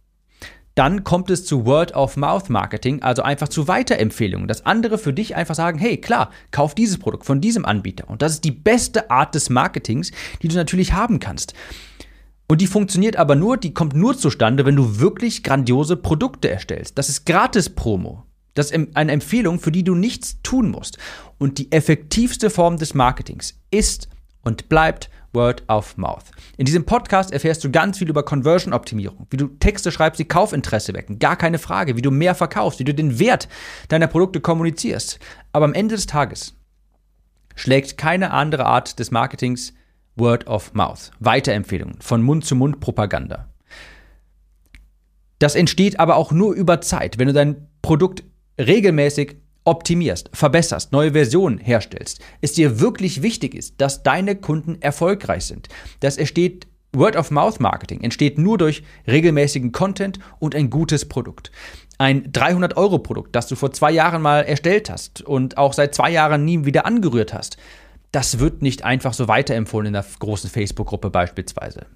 dann 0.76 1.04
kommt 1.04 1.30
es 1.30 1.46
zu 1.46 1.64
Word-of-Mouth-Marketing, 1.64 3.00
also 3.02 3.22
einfach 3.22 3.48
zu 3.48 3.66
Weiterempfehlungen, 3.66 4.46
dass 4.46 4.66
andere 4.66 4.98
für 4.98 5.14
dich 5.14 5.34
einfach 5.34 5.54
sagen, 5.54 5.78
hey, 5.78 5.96
klar, 5.96 6.30
kauf 6.50 6.74
dieses 6.74 6.98
Produkt 6.98 7.24
von 7.24 7.40
diesem 7.40 7.64
Anbieter. 7.64 8.10
Und 8.10 8.20
das 8.20 8.32
ist 8.32 8.44
die 8.44 8.50
beste 8.50 9.10
Art 9.10 9.34
des 9.34 9.48
Marketings, 9.48 10.12
die 10.42 10.48
du 10.48 10.54
natürlich 10.54 10.92
haben 10.92 11.18
kannst. 11.18 11.54
Und 12.48 12.60
die 12.60 12.66
funktioniert 12.66 13.16
aber 13.16 13.34
nur, 13.34 13.56
die 13.56 13.74
kommt 13.74 13.94
nur 13.94 14.16
zustande, 14.16 14.64
wenn 14.64 14.76
du 14.76 15.00
wirklich 15.00 15.42
grandiose 15.42 15.96
Produkte 15.96 16.48
erstellst. 16.48 16.96
Das 16.96 17.08
ist 17.08 17.26
Gratis-Promo. 17.26 18.24
Das 18.54 18.70
ist 18.70 18.96
eine 18.96 19.12
Empfehlung, 19.12 19.58
für 19.58 19.72
die 19.72 19.84
du 19.84 19.94
nichts 19.94 20.40
tun 20.42 20.70
musst. 20.70 20.98
Und 21.38 21.58
die 21.58 21.70
effektivste 21.72 22.48
Form 22.48 22.78
des 22.78 22.94
Marketings 22.94 23.60
ist 23.70 24.08
und 24.42 24.68
bleibt 24.68 25.10
Word 25.34 25.62
of 25.68 25.96
Mouth. 25.98 26.24
In 26.56 26.64
diesem 26.64 26.86
Podcast 26.86 27.30
erfährst 27.30 27.62
du 27.62 27.70
ganz 27.70 27.98
viel 27.98 28.08
über 28.08 28.22
Conversion-Optimierung, 28.24 29.26
wie 29.28 29.36
du 29.36 29.48
Texte 29.48 29.92
schreibst, 29.92 30.18
die 30.18 30.24
Kaufinteresse 30.24 30.94
wecken, 30.94 31.18
gar 31.18 31.36
keine 31.36 31.58
Frage, 31.58 31.96
wie 31.96 32.02
du 32.02 32.10
mehr 32.10 32.34
verkaufst, 32.34 32.78
wie 32.80 32.84
du 32.84 32.94
den 32.94 33.18
Wert 33.18 33.48
deiner 33.88 34.06
Produkte 34.06 34.40
kommunizierst. 34.40 35.18
Aber 35.52 35.66
am 35.66 35.74
Ende 35.74 35.94
des 35.94 36.06
Tages 36.06 36.54
schlägt 37.54 37.98
keine 37.98 38.30
andere 38.30 38.64
Art 38.64 38.98
des 38.98 39.10
Marketings 39.10 39.74
Word 40.16 40.46
of 40.46 40.74
Mouth, 40.74 41.10
Weiterempfehlungen, 41.20 42.00
von 42.00 42.22
Mund-zu-Mund-Propaganda. 42.22 43.48
Das 45.38 45.54
entsteht 45.54 46.00
aber 46.00 46.16
auch 46.16 46.32
nur 46.32 46.54
über 46.54 46.80
Zeit, 46.80 47.18
wenn 47.18 47.28
du 47.28 47.34
dein 47.34 47.68
Produkt 47.82 48.24
regelmäßig 48.58 49.36
optimierst, 49.64 50.30
verbesserst, 50.32 50.92
neue 50.92 51.12
Versionen 51.12 51.58
herstellst, 51.58 52.20
es 52.40 52.52
dir 52.52 52.80
wirklich 52.80 53.22
wichtig 53.22 53.54
ist, 53.54 53.80
dass 53.80 54.02
deine 54.02 54.36
Kunden 54.36 54.80
erfolgreich 54.80 55.44
sind. 55.44 55.68
Das 56.00 56.16
entsteht 56.16 56.66
Word-of-Mouth-Marketing 56.92 58.00
entsteht 58.00 58.38
nur 58.38 58.56
durch 58.56 58.82
regelmäßigen 59.06 59.72
Content 59.72 60.18
und 60.38 60.54
ein 60.54 60.70
gutes 60.70 61.06
Produkt. 61.06 61.50
Ein 61.98 62.32
300-Euro-Produkt, 62.32 63.34
das 63.34 63.48
du 63.48 63.56
vor 63.56 63.72
zwei 63.72 63.90
Jahren 63.90 64.22
mal 64.22 64.44
erstellt 64.44 64.88
hast 64.88 65.20
und 65.20 65.58
auch 65.58 65.72
seit 65.72 65.94
zwei 65.94 66.10
Jahren 66.10 66.44
nie 66.44 66.64
wieder 66.64 66.86
angerührt 66.86 67.34
hast, 67.34 67.58
das 68.12 68.38
wird 68.38 68.62
nicht 68.62 68.84
einfach 68.84 69.12
so 69.12 69.28
weiterempfohlen 69.28 69.88
in 69.88 69.92
der 69.92 70.04
großen 70.18 70.50
Facebook-Gruppe 70.50 71.10
beispielsweise. 71.10 71.86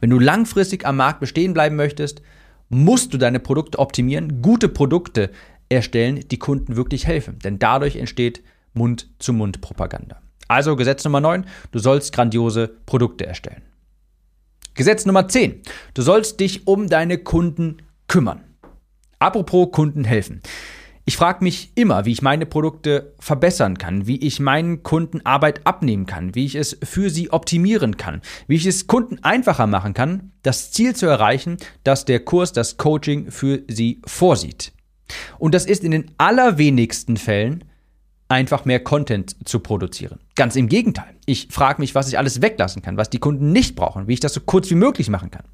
Wenn 0.00 0.10
du 0.10 0.18
langfristig 0.18 0.84
am 0.84 0.96
Markt 0.96 1.20
bestehen 1.20 1.54
bleiben 1.54 1.76
möchtest, 1.76 2.22
musst 2.68 3.12
du 3.14 3.18
deine 3.18 3.38
Produkte 3.38 3.78
optimieren, 3.78 4.42
gute 4.42 4.68
Produkte 4.68 5.30
erstellen, 5.68 6.20
die 6.30 6.38
Kunden 6.38 6.76
wirklich 6.76 7.06
helfen. 7.06 7.38
Denn 7.38 7.58
dadurch 7.58 7.96
entsteht 7.96 8.42
Mund-zu-Mund-Propaganda. 8.74 10.20
Also 10.48 10.76
Gesetz 10.76 11.04
Nummer 11.04 11.20
9, 11.20 11.46
du 11.70 11.78
sollst 11.78 12.12
grandiose 12.12 12.68
Produkte 12.86 13.26
erstellen. 13.26 13.62
Gesetz 14.74 15.06
Nummer 15.06 15.28
10, 15.28 15.60
du 15.94 16.02
sollst 16.02 16.40
dich 16.40 16.66
um 16.66 16.88
deine 16.88 17.18
Kunden 17.18 17.78
kümmern. 18.08 18.42
Apropos 19.18 19.70
Kunden 19.70 20.04
helfen. 20.04 20.40
Ich 21.04 21.16
frage 21.16 21.42
mich 21.42 21.72
immer, 21.74 22.04
wie 22.04 22.12
ich 22.12 22.22
meine 22.22 22.46
Produkte 22.46 23.14
verbessern 23.18 23.76
kann, 23.76 24.06
wie 24.06 24.18
ich 24.18 24.38
meinen 24.38 24.84
Kunden 24.84 25.26
Arbeit 25.26 25.66
abnehmen 25.66 26.06
kann, 26.06 26.36
wie 26.36 26.44
ich 26.44 26.54
es 26.54 26.78
für 26.84 27.10
sie 27.10 27.32
optimieren 27.32 27.96
kann, 27.96 28.22
wie 28.46 28.54
ich 28.54 28.66
es 28.66 28.86
Kunden 28.86 29.18
einfacher 29.24 29.66
machen 29.66 29.94
kann, 29.94 30.32
das 30.42 30.70
Ziel 30.70 30.94
zu 30.94 31.06
erreichen, 31.06 31.56
das 31.82 32.04
der 32.04 32.20
Kurs, 32.20 32.52
das 32.52 32.76
Coaching 32.76 33.32
für 33.32 33.62
sie 33.66 34.00
vorsieht. 34.06 34.72
Und 35.38 35.54
das 35.54 35.66
ist 35.66 35.82
in 35.82 35.90
den 35.90 36.12
allerwenigsten 36.18 37.16
Fällen 37.16 37.64
einfach 38.28 38.64
mehr 38.64 38.80
Content 38.80 39.36
zu 39.46 39.58
produzieren. 39.58 40.20
Ganz 40.36 40.54
im 40.54 40.68
Gegenteil. 40.68 41.14
Ich 41.26 41.48
frage 41.50 41.82
mich, 41.82 41.96
was 41.96 42.08
ich 42.08 42.16
alles 42.16 42.42
weglassen 42.42 42.80
kann, 42.80 42.96
was 42.96 43.10
die 43.10 43.18
Kunden 43.18 43.50
nicht 43.50 43.74
brauchen, 43.74 44.06
wie 44.06 44.14
ich 44.14 44.20
das 44.20 44.34
so 44.34 44.40
kurz 44.40 44.70
wie 44.70 44.76
möglich 44.76 45.10
machen 45.10 45.32
kann. 45.32 45.44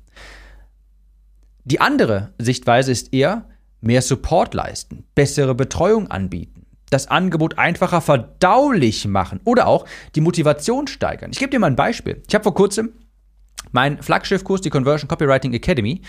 Die 1.64 1.80
andere 1.80 2.34
Sichtweise 2.38 2.92
ist 2.92 3.12
eher 3.12 3.48
mehr 3.80 4.02
Support 4.02 4.54
leisten, 4.54 5.04
bessere 5.14 5.54
Betreuung 5.54 6.10
anbieten, 6.10 6.66
das 6.90 7.08
Angebot 7.08 7.58
einfacher 7.58 8.00
verdaulich 8.00 9.06
machen 9.06 9.40
oder 9.44 9.66
auch 9.66 9.86
die 10.14 10.20
Motivation 10.20 10.86
steigern. 10.86 11.30
Ich 11.32 11.38
gebe 11.38 11.50
dir 11.50 11.58
mal 11.58 11.68
ein 11.68 11.76
Beispiel. 11.76 12.22
Ich 12.26 12.34
habe 12.34 12.44
vor 12.44 12.54
kurzem 12.54 12.92
mein 13.72 14.02
Flaggschiffkurs, 14.02 14.62
die 14.62 14.70
Conversion 14.70 15.08
Copywriting 15.08 15.52
Academy. 15.52 16.00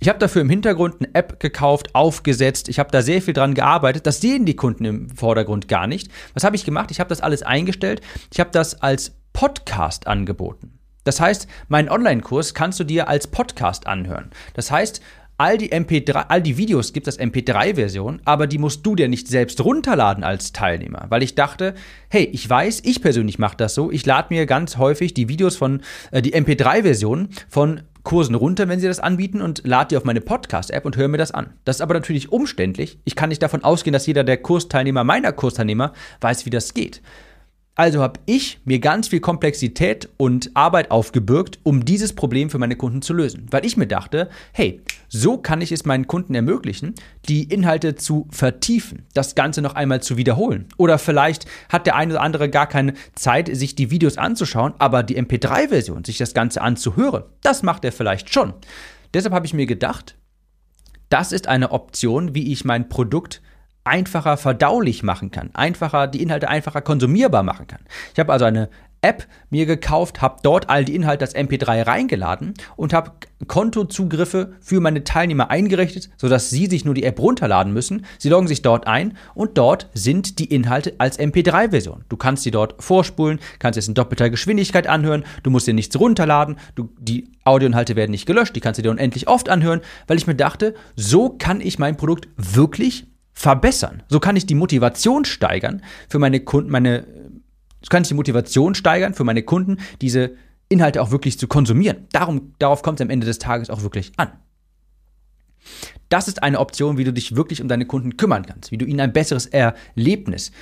Ich 0.00 0.08
habe 0.08 0.18
dafür 0.18 0.42
im 0.42 0.50
Hintergrund 0.50 0.96
eine 0.98 1.14
App 1.14 1.38
gekauft, 1.38 1.94
aufgesetzt. 1.94 2.68
Ich 2.68 2.78
habe 2.78 2.90
da 2.90 3.02
sehr 3.02 3.22
viel 3.22 3.34
dran 3.34 3.54
gearbeitet. 3.54 4.06
Das 4.06 4.20
sehen 4.20 4.46
die 4.46 4.56
Kunden 4.56 4.84
im 4.84 5.10
Vordergrund 5.10 5.68
gar 5.68 5.86
nicht. 5.86 6.10
Was 6.32 6.44
habe 6.44 6.56
ich 6.56 6.64
gemacht? 6.64 6.90
Ich 6.90 7.00
habe 7.00 7.08
das 7.08 7.20
alles 7.20 7.42
eingestellt. 7.42 8.00
Ich 8.32 8.40
habe 8.40 8.50
das 8.50 8.82
als 8.82 9.12
Podcast 9.32 10.06
angeboten. 10.06 10.78
Das 11.04 11.20
heißt, 11.20 11.46
meinen 11.68 11.90
Online-Kurs 11.90 12.54
kannst 12.54 12.80
du 12.80 12.84
dir 12.84 13.08
als 13.08 13.26
Podcast 13.26 13.86
anhören. 13.86 14.30
Das 14.54 14.70
heißt, 14.70 15.02
all 15.36 15.58
die 15.58 15.72
MP3, 15.72 16.26
all 16.28 16.42
die 16.42 16.56
Videos 16.56 16.92
gibt 16.92 17.08
es 17.08 17.18
MP3-Version, 17.18 18.20
aber 18.24 18.46
die 18.46 18.58
musst 18.58 18.84
du 18.86 18.94
dir 18.94 19.08
nicht 19.08 19.28
selbst 19.28 19.64
runterladen 19.64 20.24
als 20.24 20.52
Teilnehmer, 20.52 21.06
weil 21.08 21.22
ich 21.22 21.34
dachte, 21.34 21.74
hey, 22.08 22.24
ich 22.32 22.48
weiß, 22.48 22.82
ich 22.84 23.02
persönlich 23.02 23.38
mache 23.38 23.56
das 23.56 23.74
so, 23.74 23.90
ich 23.90 24.06
lade 24.06 24.32
mir 24.32 24.46
ganz 24.46 24.76
häufig 24.76 25.14
die 25.14 25.28
Videos 25.28 25.56
von, 25.56 25.82
äh, 26.10 26.22
die 26.22 26.34
MP3-Version 26.34 27.28
von 27.48 27.82
Kursen 28.04 28.34
runter, 28.34 28.68
wenn 28.68 28.80
sie 28.80 28.86
das 28.86 29.00
anbieten 29.00 29.40
und 29.40 29.66
lade 29.66 29.88
die 29.88 29.96
auf 29.96 30.04
meine 30.04 30.20
Podcast-App 30.20 30.84
und 30.84 30.96
höre 30.96 31.08
mir 31.08 31.16
das 31.16 31.32
an. 31.32 31.54
Das 31.64 31.76
ist 31.76 31.80
aber 31.80 31.94
natürlich 31.94 32.30
umständlich. 32.30 32.98
Ich 33.04 33.16
kann 33.16 33.30
nicht 33.30 33.42
davon 33.42 33.64
ausgehen, 33.64 33.94
dass 33.94 34.06
jeder 34.06 34.24
der 34.24 34.36
Kursteilnehmer 34.36 35.04
meiner 35.04 35.32
Kursteilnehmer 35.32 35.94
weiß, 36.20 36.44
wie 36.44 36.50
das 36.50 36.74
geht. 36.74 37.00
Also 37.76 38.02
habe 38.02 38.20
ich 38.26 38.60
mir 38.64 38.78
ganz 38.78 39.08
viel 39.08 39.20
Komplexität 39.20 40.08
und 40.16 40.50
Arbeit 40.54 40.92
aufgebürgt, 40.92 41.58
um 41.64 41.84
dieses 41.84 42.12
Problem 42.12 42.48
für 42.48 42.58
meine 42.58 42.76
Kunden 42.76 43.02
zu 43.02 43.14
lösen. 43.14 43.46
Weil 43.50 43.64
ich 43.64 43.76
mir 43.76 43.88
dachte, 43.88 44.28
hey, 44.52 44.80
so 45.14 45.38
kann 45.38 45.60
ich 45.60 45.70
es 45.70 45.84
meinen 45.84 46.08
Kunden 46.08 46.34
ermöglichen, 46.34 46.94
die 47.28 47.44
Inhalte 47.44 47.94
zu 47.94 48.26
vertiefen, 48.30 49.06
das 49.14 49.36
Ganze 49.36 49.62
noch 49.62 49.76
einmal 49.76 50.02
zu 50.02 50.16
wiederholen. 50.16 50.66
Oder 50.76 50.98
vielleicht 50.98 51.46
hat 51.68 51.86
der 51.86 51.94
eine 51.94 52.14
oder 52.14 52.22
andere 52.22 52.50
gar 52.50 52.66
keine 52.66 52.94
Zeit, 53.14 53.48
sich 53.54 53.76
die 53.76 53.92
Videos 53.92 54.18
anzuschauen, 54.18 54.74
aber 54.78 55.04
die 55.04 55.16
MP3-Version, 55.16 56.04
sich 56.04 56.18
das 56.18 56.34
Ganze 56.34 56.62
anzuhören, 56.62 57.22
das 57.42 57.62
macht 57.62 57.84
er 57.84 57.92
vielleicht 57.92 58.34
schon. 58.34 58.54
Deshalb 59.14 59.32
habe 59.32 59.46
ich 59.46 59.54
mir 59.54 59.66
gedacht, 59.66 60.16
das 61.10 61.30
ist 61.30 61.46
eine 61.46 61.70
Option, 61.70 62.34
wie 62.34 62.52
ich 62.52 62.64
mein 62.64 62.88
Produkt 62.88 63.40
einfacher 63.84 64.36
verdaulich 64.36 65.04
machen 65.04 65.30
kann, 65.30 65.50
einfacher 65.54 66.08
die 66.08 66.22
Inhalte 66.22 66.48
einfacher 66.48 66.80
konsumierbar 66.80 67.44
machen 67.44 67.68
kann. 67.68 67.80
Ich 68.14 68.18
habe 68.18 68.32
also 68.32 68.46
eine 68.46 68.68
App 69.04 69.26
mir 69.50 69.66
gekauft, 69.66 70.22
habe 70.22 70.38
dort 70.42 70.70
all 70.70 70.84
die 70.84 70.94
Inhalte 70.94 71.24
als 71.24 71.34
MP3 71.34 71.86
reingeladen 71.86 72.54
und 72.74 72.94
habe 72.94 73.12
Kontozugriffe 73.46 74.54
für 74.60 74.80
meine 74.80 75.04
Teilnehmer 75.04 75.50
eingerichtet, 75.50 76.08
sodass 76.16 76.48
sie 76.48 76.66
sich 76.66 76.86
nur 76.86 76.94
die 76.94 77.04
App 77.04 77.20
runterladen 77.20 77.72
müssen. 77.72 78.06
Sie 78.18 78.30
loggen 78.30 78.48
sich 78.48 78.62
dort 78.62 78.86
ein 78.86 79.16
und 79.34 79.58
dort 79.58 79.90
sind 79.92 80.38
die 80.38 80.46
Inhalte 80.46 80.94
als 80.96 81.18
MP3-Version. 81.18 82.04
Du 82.08 82.16
kannst 82.16 82.44
sie 82.44 82.50
dort 82.50 82.82
vorspulen, 82.82 83.38
kannst 83.58 83.78
es 83.78 83.88
in 83.88 83.94
doppelter 83.94 84.30
Geschwindigkeit 84.30 84.86
anhören, 84.86 85.24
du 85.42 85.50
musst 85.50 85.66
dir 85.66 85.74
nichts 85.74 86.00
runterladen, 86.00 86.56
du, 86.74 86.88
die 86.98 87.30
Audioinhalte 87.44 87.96
werden 87.96 88.12
nicht 88.12 88.26
gelöscht, 88.26 88.56
die 88.56 88.60
kannst 88.60 88.78
du 88.78 88.82
dir 88.82 88.90
unendlich 88.90 89.28
oft 89.28 89.50
anhören, 89.50 89.82
weil 90.06 90.16
ich 90.16 90.26
mir 90.26 90.34
dachte, 90.34 90.74
so 90.96 91.28
kann 91.28 91.60
ich 91.60 91.78
mein 91.78 91.98
Produkt 91.98 92.28
wirklich 92.36 93.06
verbessern. 93.34 94.02
So 94.08 94.20
kann 94.20 94.36
ich 94.36 94.46
die 94.46 94.54
Motivation 94.54 95.24
steigern 95.24 95.82
für 96.08 96.18
meine 96.18 96.40
Kunden, 96.40 96.70
meine, 96.70 97.04
so 97.84 97.88
kann 97.90 98.02
ich 98.02 98.08
die 98.08 98.14
Motivation 98.14 98.74
steigern 98.74 99.14
für 99.14 99.24
meine 99.24 99.42
Kunden, 99.42 99.78
diese 100.00 100.32
Inhalte 100.68 101.02
auch 101.02 101.10
wirklich 101.10 101.38
zu 101.38 101.46
konsumieren. 101.46 102.08
Darum, 102.12 102.54
darauf 102.58 102.82
kommt 102.82 103.00
es 103.00 103.04
am 103.04 103.10
Ende 103.10 103.26
des 103.26 103.38
Tages 103.38 103.70
auch 103.70 103.82
wirklich 103.82 104.12
an. 104.16 104.32
Das 106.08 106.28
ist 106.28 106.42
eine 106.42 106.60
Option, 106.60 106.98
wie 106.98 107.04
du 107.04 107.12
dich 107.12 107.36
wirklich 107.36 107.60
um 107.62 107.68
deine 107.68 107.86
Kunden 107.86 108.16
kümmern 108.16 108.44
kannst, 108.46 108.70
wie 108.70 108.78
du 108.78 108.84
ihnen 108.84 109.00
ein 109.00 109.12
besseres 109.12 109.46
Erlebnis 109.46 110.52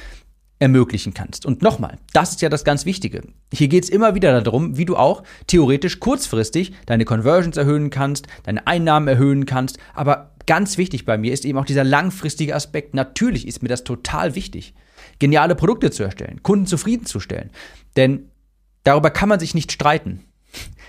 ermöglichen 0.58 1.12
kannst. 1.12 1.44
Und 1.44 1.60
nochmal, 1.60 1.98
das 2.12 2.30
ist 2.30 2.40
ja 2.40 2.48
das 2.48 2.62
ganz 2.64 2.86
Wichtige. 2.86 3.22
Hier 3.52 3.66
geht 3.66 3.82
es 3.82 3.90
immer 3.90 4.14
wieder 4.14 4.40
darum, 4.40 4.76
wie 4.76 4.84
du 4.84 4.96
auch 4.96 5.24
theoretisch 5.48 5.98
kurzfristig 5.98 6.72
deine 6.86 7.04
Conversions 7.04 7.56
erhöhen 7.56 7.90
kannst, 7.90 8.28
deine 8.44 8.66
Einnahmen 8.66 9.08
erhöhen 9.08 9.44
kannst, 9.44 9.78
aber 9.92 10.34
ganz 10.46 10.78
wichtig 10.78 11.04
bei 11.04 11.18
mir 11.18 11.32
ist 11.32 11.44
eben 11.44 11.58
auch 11.58 11.64
dieser 11.64 11.82
langfristige 11.82 12.54
Aspekt. 12.54 12.94
Natürlich 12.94 13.48
ist 13.48 13.62
mir 13.62 13.68
das 13.68 13.82
total 13.82 14.36
wichtig, 14.36 14.74
geniale 15.18 15.54
Produkte 15.54 15.90
zu 15.90 16.02
erstellen, 16.02 16.42
Kunden 16.42 16.66
zufriedenzustellen. 16.66 17.50
Denn 17.96 18.30
darüber 18.84 19.10
kann 19.10 19.28
man 19.28 19.40
sich 19.40 19.54
nicht 19.54 19.72
streiten. 19.72 20.24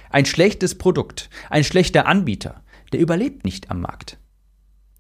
Ein 0.10 0.26
schlechtes 0.26 0.78
Produkt, 0.78 1.30
ein 1.50 1.64
schlechter 1.64 2.06
Anbieter, 2.06 2.62
der 2.92 3.00
überlebt 3.00 3.46
nicht 3.46 3.72
am 3.72 3.82
Markt. 3.82 4.18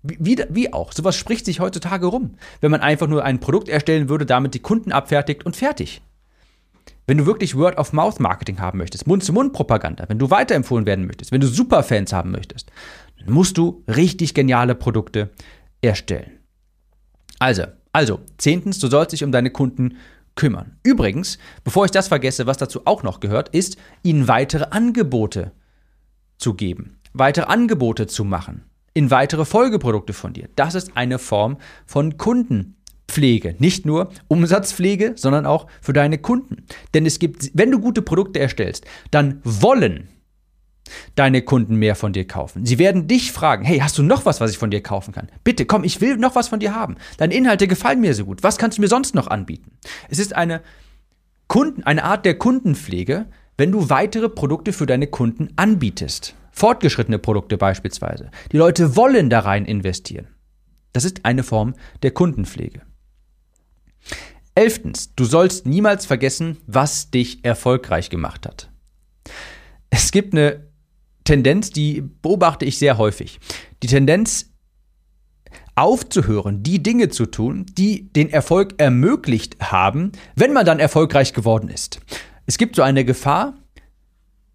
Wie, 0.01 0.37
wie 0.49 0.73
auch. 0.73 0.91
Sowas 0.91 1.15
spricht 1.15 1.45
sich 1.45 1.61
heutzutage 1.61 2.07
rum. 2.07 2.35
Wenn 2.59 2.71
man 2.71 2.81
einfach 2.81 3.07
nur 3.07 3.23
ein 3.23 3.39
Produkt 3.39 3.69
erstellen 3.69 4.09
würde, 4.09 4.25
damit 4.25 4.53
die 4.53 4.59
Kunden 4.59 4.91
abfertigt 4.91 5.45
und 5.45 5.55
fertig. 5.55 6.01
Wenn 7.07 7.17
du 7.17 7.25
wirklich 7.25 7.55
Word-of-Mouth-Marketing 7.55 8.59
haben 8.59 8.77
möchtest, 8.77 9.07
Mund-zu-Mund-Propaganda, 9.07 10.05
wenn 10.07 10.19
du 10.19 10.29
weiterempfohlen 10.29 10.85
werden 10.85 11.05
möchtest, 11.05 11.31
wenn 11.31 11.41
du 11.41 11.47
Superfans 11.47 12.11
haben 12.11 12.31
möchtest, 12.31 12.71
musst 13.25 13.57
du 13.57 13.83
richtig 13.87 14.33
geniale 14.33 14.75
Produkte 14.75 15.29
erstellen. 15.81 16.39
Also, 17.39 17.63
also, 17.93 18.19
zehntens, 18.37 18.79
du 18.79 18.87
sollst 18.87 19.13
dich 19.13 19.23
um 19.23 19.31
deine 19.31 19.51
Kunden 19.51 19.97
kümmern. 20.35 20.77
Übrigens, 20.83 21.37
bevor 21.63 21.85
ich 21.85 21.91
das 21.91 22.07
vergesse, 22.07 22.47
was 22.47 22.57
dazu 22.57 22.81
auch 22.85 23.03
noch 23.03 23.19
gehört, 23.19 23.49
ist, 23.49 23.77
ihnen 24.01 24.27
weitere 24.27 24.65
Angebote 24.71 25.51
zu 26.39 26.55
geben, 26.55 26.97
weitere 27.13 27.45
Angebote 27.45 28.07
zu 28.07 28.23
machen, 28.23 28.63
in 28.95 29.11
weitere 29.11 29.45
Folgeprodukte 29.45 30.13
von 30.13 30.33
dir. 30.33 30.49
Das 30.55 30.73
ist 30.73 30.97
eine 30.97 31.19
Form 31.19 31.57
von 31.85 32.17
Kundenpflege. 32.17 33.55
Nicht 33.59 33.85
nur 33.85 34.11
Umsatzpflege, 34.27 35.13
sondern 35.15 35.45
auch 35.45 35.67
für 35.79 35.93
deine 35.93 36.17
Kunden. 36.17 36.65
Denn 36.95 37.05
es 37.05 37.19
gibt, 37.19 37.51
wenn 37.53 37.69
du 37.69 37.79
gute 37.79 38.01
Produkte 38.01 38.39
erstellst, 38.39 38.85
dann 39.11 39.39
wollen 39.43 40.09
deine 41.15 41.41
Kunden 41.41 41.75
mehr 41.75 41.95
von 41.95 42.13
dir 42.13 42.27
kaufen. 42.27 42.65
Sie 42.65 42.79
werden 42.79 43.07
dich 43.07 43.31
fragen, 43.31 43.63
hey, 43.63 43.79
hast 43.79 43.97
du 43.97 44.03
noch 44.03 44.25
was, 44.25 44.41
was 44.41 44.51
ich 44.51 44.57
von 44.57 44.71
dir 44.71 44.81
kaufen 44.81 45.13
kann? 45.13 45.29
Bitte, 45.43 45.65
komm, 45.65 45.83
ich 45.83 46.01
will 46.01 46.17
noch 46.17 46.35
was 46.35 46.49
von 46.49 46.59
dir 46.59 46.75
haben. 46.75 46.95
Deine 47.17 47.33
Inhalte 47.33 47.67
gefallen 47.67 48.01
mir 48.01 48.13
so 48.13 48.25
gut. 48.25 48.43
Was 48.43 48.57
kannst 48.57 48.77
du 48.77 48.81
mir 48.81 48.87
sonst 48.87 49.15
noch 49.15 49.27
anbieten? 49.27 49.71
Es 50.09 50.19
ist 50.19 50.35
eine 50.35 50.61
Kunden, 51.47 51.83
eine 51.83 52.03
Art 52.03 52.25
der 52.25 52.37
Kundenpflege, 52.37 53.27
wenn 53.57 53.71
du 53.71 53.89
weitere 53.89 54.29
Produkte 54.29 54.73
für 54.73 54.85
deine 54.85 55.07
Kunden 55.07 55.49
anbietest. 55.55 56.35
Fortgeschrittene 56.51 57.19
Produkte 57.19 57.57
beispielsweise. 57.57 58.29
Die 58.51 58.57
Leute 58.57 58.95
wollen 58.95 59.29
da 59.29 59.39
rein 59.39 59.65
investieren. 59.65 60.27
Das 60.91 61.05
ist 61.05 61.25
eine 61.25 61.43
Form 61.43 61.73
der 62.03 62.11
Kundenpflege. 62.11 62.81
Elftens, 64.55 65.15
du 65.15 65.25
sollst 65.25 65.65
niemals 65.65 66.05
vergessen, 66.05 66.57
was 66.67 67.09
dich 67.09 67.43
erfolgreich 67.43 68.11
gemacht 68.11 68.45
hat. 68.45 68.69
Es 69.89 70.11
gibt 70.11 70.33
eine 70.33 70.67
Tendenz, 71.23 71.69
die 71.71 72.01
beobachte 72.21 72.65
ich 72.65 72.77
sehr 72.77 72.97
häufig. 72.97 73.39
Die 73.81 73.87
Tendenz, 73.87 74.53
aufzuhören, 75.75 76.61
die 76.61 76.83
Dinge 76.83 77.09
zu 77.09 77.25
tun, 77.25 77.65
die 77.77 78.11
den 78.13 78.29
Erfolg 78.29 78.75
ermöglicht 78.77 79.57
haben, 79.59 80.11
wenn 80.35 80.53
man 80.53 80.65
dann 80.65 80.79
erfolgreich 80.79 81.33
geworden 81.33 81.69
ist. 81.69 81.99
Es 82.45 82.57
gibt 82.57 82.75
so 82.75 82.81
eine 82.81 83.05
Gefahr, 83.05 83.55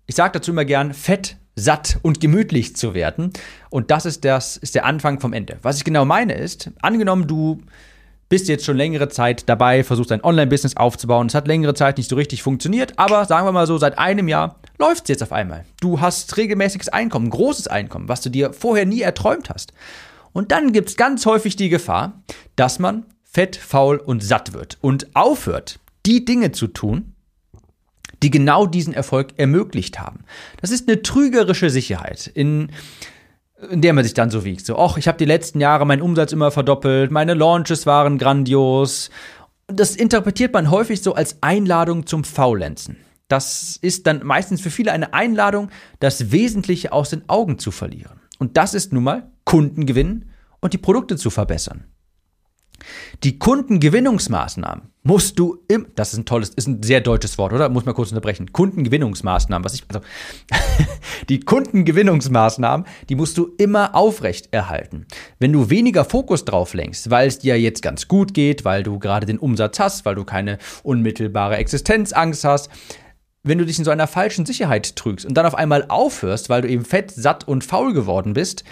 ich 0.07 0.15
sage 0.15 0.33
dazu 0.33 0.53
immer 0.53 0.65
gern, 0.65 0.95
fett, 0.95 1.37
satt 1.57 1.99
und 2.03 2.21
gemütlich 2.21 2.77
zu 2.77 2.95
werden. 2.95 3.33
Und 3.69 3.91
das 3.91 4.07
ist, 4.07 4.25
das 4.25 4.57
ist 4.57 4.75
der 4.75 4.85
Anfang 4.85 5.21
vom 5.21 5.33
Ende. 5.33 5.59
Was 5.63 5.79
ich 5.79 5.85
genau 5.85 6.05
meine 6.05 6.35
ist, 6.35 6.71
angenommen, 6.81 7.27
du 7.27 7.63
bist 8.29 8.49
jetzt 8.49 8.65
schon 8.65 8.77
längere 8.77 9.09
Zeit 9.09 9.49
dabei, 9.49 9.83
versuchst 9.83 10.13
ein 10.13 10.23
Online-Business 10.23 10.77
aufzubauen. 10.77 11.27
Es 11.27 11.35
hat 11.35 11.49
längere 11.49 11.75
Zeit 11.75 11.99
nicht 11.99 12.11
so 12.11 12.17
richtig 12.17 12.43
funktioniert, 12.43 12.99
aber 12.99 13.25
sagen 13.25 13.47
wir 13.47 13.53
mal 13.53 13.67
so, 13.67 13.77
seit 13.79 13.99
einem 13.99 14.29
Jahr 14.29 14.61
läuft 14.79 15.05
es 15.05 15.09
jetzt 15.09 15.23
auf 15.23 15.33
einmal. 15.33 15.65
Du 15.81 16.01
hast 16.01 16.37
regelmäßiges 16.37 16.89
Einkommen, 16.89 17.31
großes 17.31 17.69
Einkommen, 17.69 18.09
was 18.09 18.21
du 18.21 18.31
dir 18.31 18.53
vorher 18.53 18.87
nie 18.87 19.03
erträumt 19.03 19.51
hast. 19.51 19.73
Und 20.33 20.53
dann 20.53 20.73
gibt 20.73 20.91
es 20.91 20.97
ganz 20.97 21.27
häufig 21.27 21.57
die 21.57 21.69
Gefahr, 21.69 22.23
dass 22.57 22.79
man 22.79 23.07
fett, 23.25 23.57
faul 23.57 23.97
und 23.97 24.23
satt 24.23 24.53
wird 24.53 24.79
und 24.81 25.15
aufhört, 25.15 25.81
die 26.07 26.25
Dinge 26.25 26.53
zu 26.53 26.69
tun, 26.69 27.15
die 28.23 28.31
genau 28.31 28.67
diesen 28.67 28.95
Erfolg 28.95 29.35
ermöglicht 29.37 30.01
haben. 30.01 30.25
Das 30.61 30.71
ist 30.71 30.89
eine 30.89 31.03
trügerische 31.03 31.71
Sicherheit, 31.71 32.27
in, 32.27 32.71
in 33.71 33.81
der 33.81 33.93
man 33.93 34.05
sich 34.05 34.15
dann 34.15 34.31
so 34.31 34.45
wiegt. 34.45 34.67
So, 34.67 34.79
ach, 34.79 34.97
ich 34.97 35.07
habe 35.09 35.19
die 35.19 35.25
letzten 35.25 35.61
Jahre 35.61 35.87
meinen 35.87 36.03
Umsatz 36.03 36.33
immer 36.33 36.51
verdoppelt, 36.51 37.11
meine 37.11 37.35
Launches 37.35 37.87
waren 37.87 38.19
grandios. 38.19 39.11
Das 39.67 39.95
interpretiert 39.95 40.53
man 40.53 40.71
häufig 40.71 41.03
so 41.03 41.15
als 41.15 41.37
Einladung 41.43 42.07
zum 42.07 42.25
Faulenzen. 42.25 42.97
Das 43.29 43.79
ist 43.81 44.07
dann 44.07 44.25
meistens 44.25 44.61
für 44.61 44.71
viele 44.71 44.93
eine 44.93 45.13
Einladung, 45.13 45.71
das 46.01 46.33
Wesentliche 46.33 46.93
aus 46.93 47.11
den 47.11 47.29
Augen 47.29 47.59
zu 47.59 47.71
verlieren. 47.71 48.21
Und 48.39 48.57
das 48.57 48.75
ist 48.75 48.93
nun 48.93 49.05
mal 49.05 49.31
Kunden 49.45 49.87
gewinnen 49.87 50.31
und 50.61 50.73
die 50.73 50.79
Produkte 50.79 51.17
zu 51.17 51.31
verbessern. 51.31 51.85
Die 53.25 53.39
Kundengewinnungsmaßnahmen 53.39 54.91
musst 55.03 55.39
du 55.39 55.59
im, 55.69 55.89
das 55.97 56.13
ist 56.13 56.21
ein 56.21 56.25
tolles, 56.27 56.51
ist 56.51 56.69
ein 56.69 56.83
sehr 56.83 57.01
deutsches 57.01 57.39
Wort, 57.39 57.53
oder? 57.53 57.69
Muss 57.69 57.85
man 57.85 57.95
kurz 57.95 58.11
unterbrechen. 58.11 58.53
Kundengewinnungsmaßnahmen, 58.53 59.65
was 59.65 59.75
ich, 59.75 59.85
also, 59.89 60.01
die 61.29 61.41
Kundengewinnungsmaßnahmen, 61.41 62.87
die 63.09 63.17
musst 63.17 63.37
du 63.37 63.55
immer 63.59 63.95
aufrecht 63.95 64.49
erhalten. 64.53 65.07
Wenn 65.39 65.53
du 65.53 65.71
weniger 65.71 66.05
Fokus 66.05 66.45
drauf 66.45 66.75
lenkst, 66.75 67.11
weil 67.11 67.29
es 67.29 67.39
dir 67.39 67.61
jetzt 67.61 67.83
ganz 67.83 68.07
gut 68.07 68.33
geht, 68.33 68.65
weil 68.65 68.83
du 68.83 68.99
gerade 68.99 69.27
den 69.27 69.39
Umsatz 69.39 69.81
hast, 69.81 70.05
weil 70.05 70.15
du 70.15 70.25
keine 70.25 70.59
unmittelbare 70.85 71.57
Existenzangst 71.57 72.45
hast, 72.45 72.71
wenn 73.43 73.59
du 73.59 73.67
dich 73.67 73.79
in 73.79 73.85
so 73.85 73.91
einer 73.91 74.07
falschen 74.07 74.47
Sicherheit 74.47 74.97
trügst 74.97 75.27
und 75.27 75.35
dann 75.35 75.47
auf 75.47 75.55
einmal 75.55 75.87
aufhörst, 75.89 76.49
weil 76.49 76.63
du 76.63 76.69
eben 76.69 76.85
fett, 76.85 77.11
satt 77.11 77.47
und 77.47 77.65
faul 77.65 77.93
geworden 77.93 78.35
bist, 78.35 78.65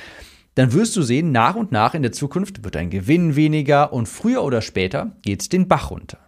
dann 0.54 0.72
wirst 0.72 0.96
du 0.96 1.02
sehen, 1.02 1.32
nach 1.32 1.54
und 1.54 1.70
nach 1.70 1.94
in 1.94 2.02
der 2.02 2.12
Zukunft 2.12 2.64
wird 2.64 2.74
dein 2.74 2.90
Gewinn 2.90 3.36
weniger 3.36 3.92
und 3.92 4.08
früher 4.08 4.42
oder 4.42 4.62
später 4.62 5.12
geht 5.22 5.42
es 5.42 5.48
den 5.48 5.68
Bach 5.68 5.90
runter. 5.90 6.18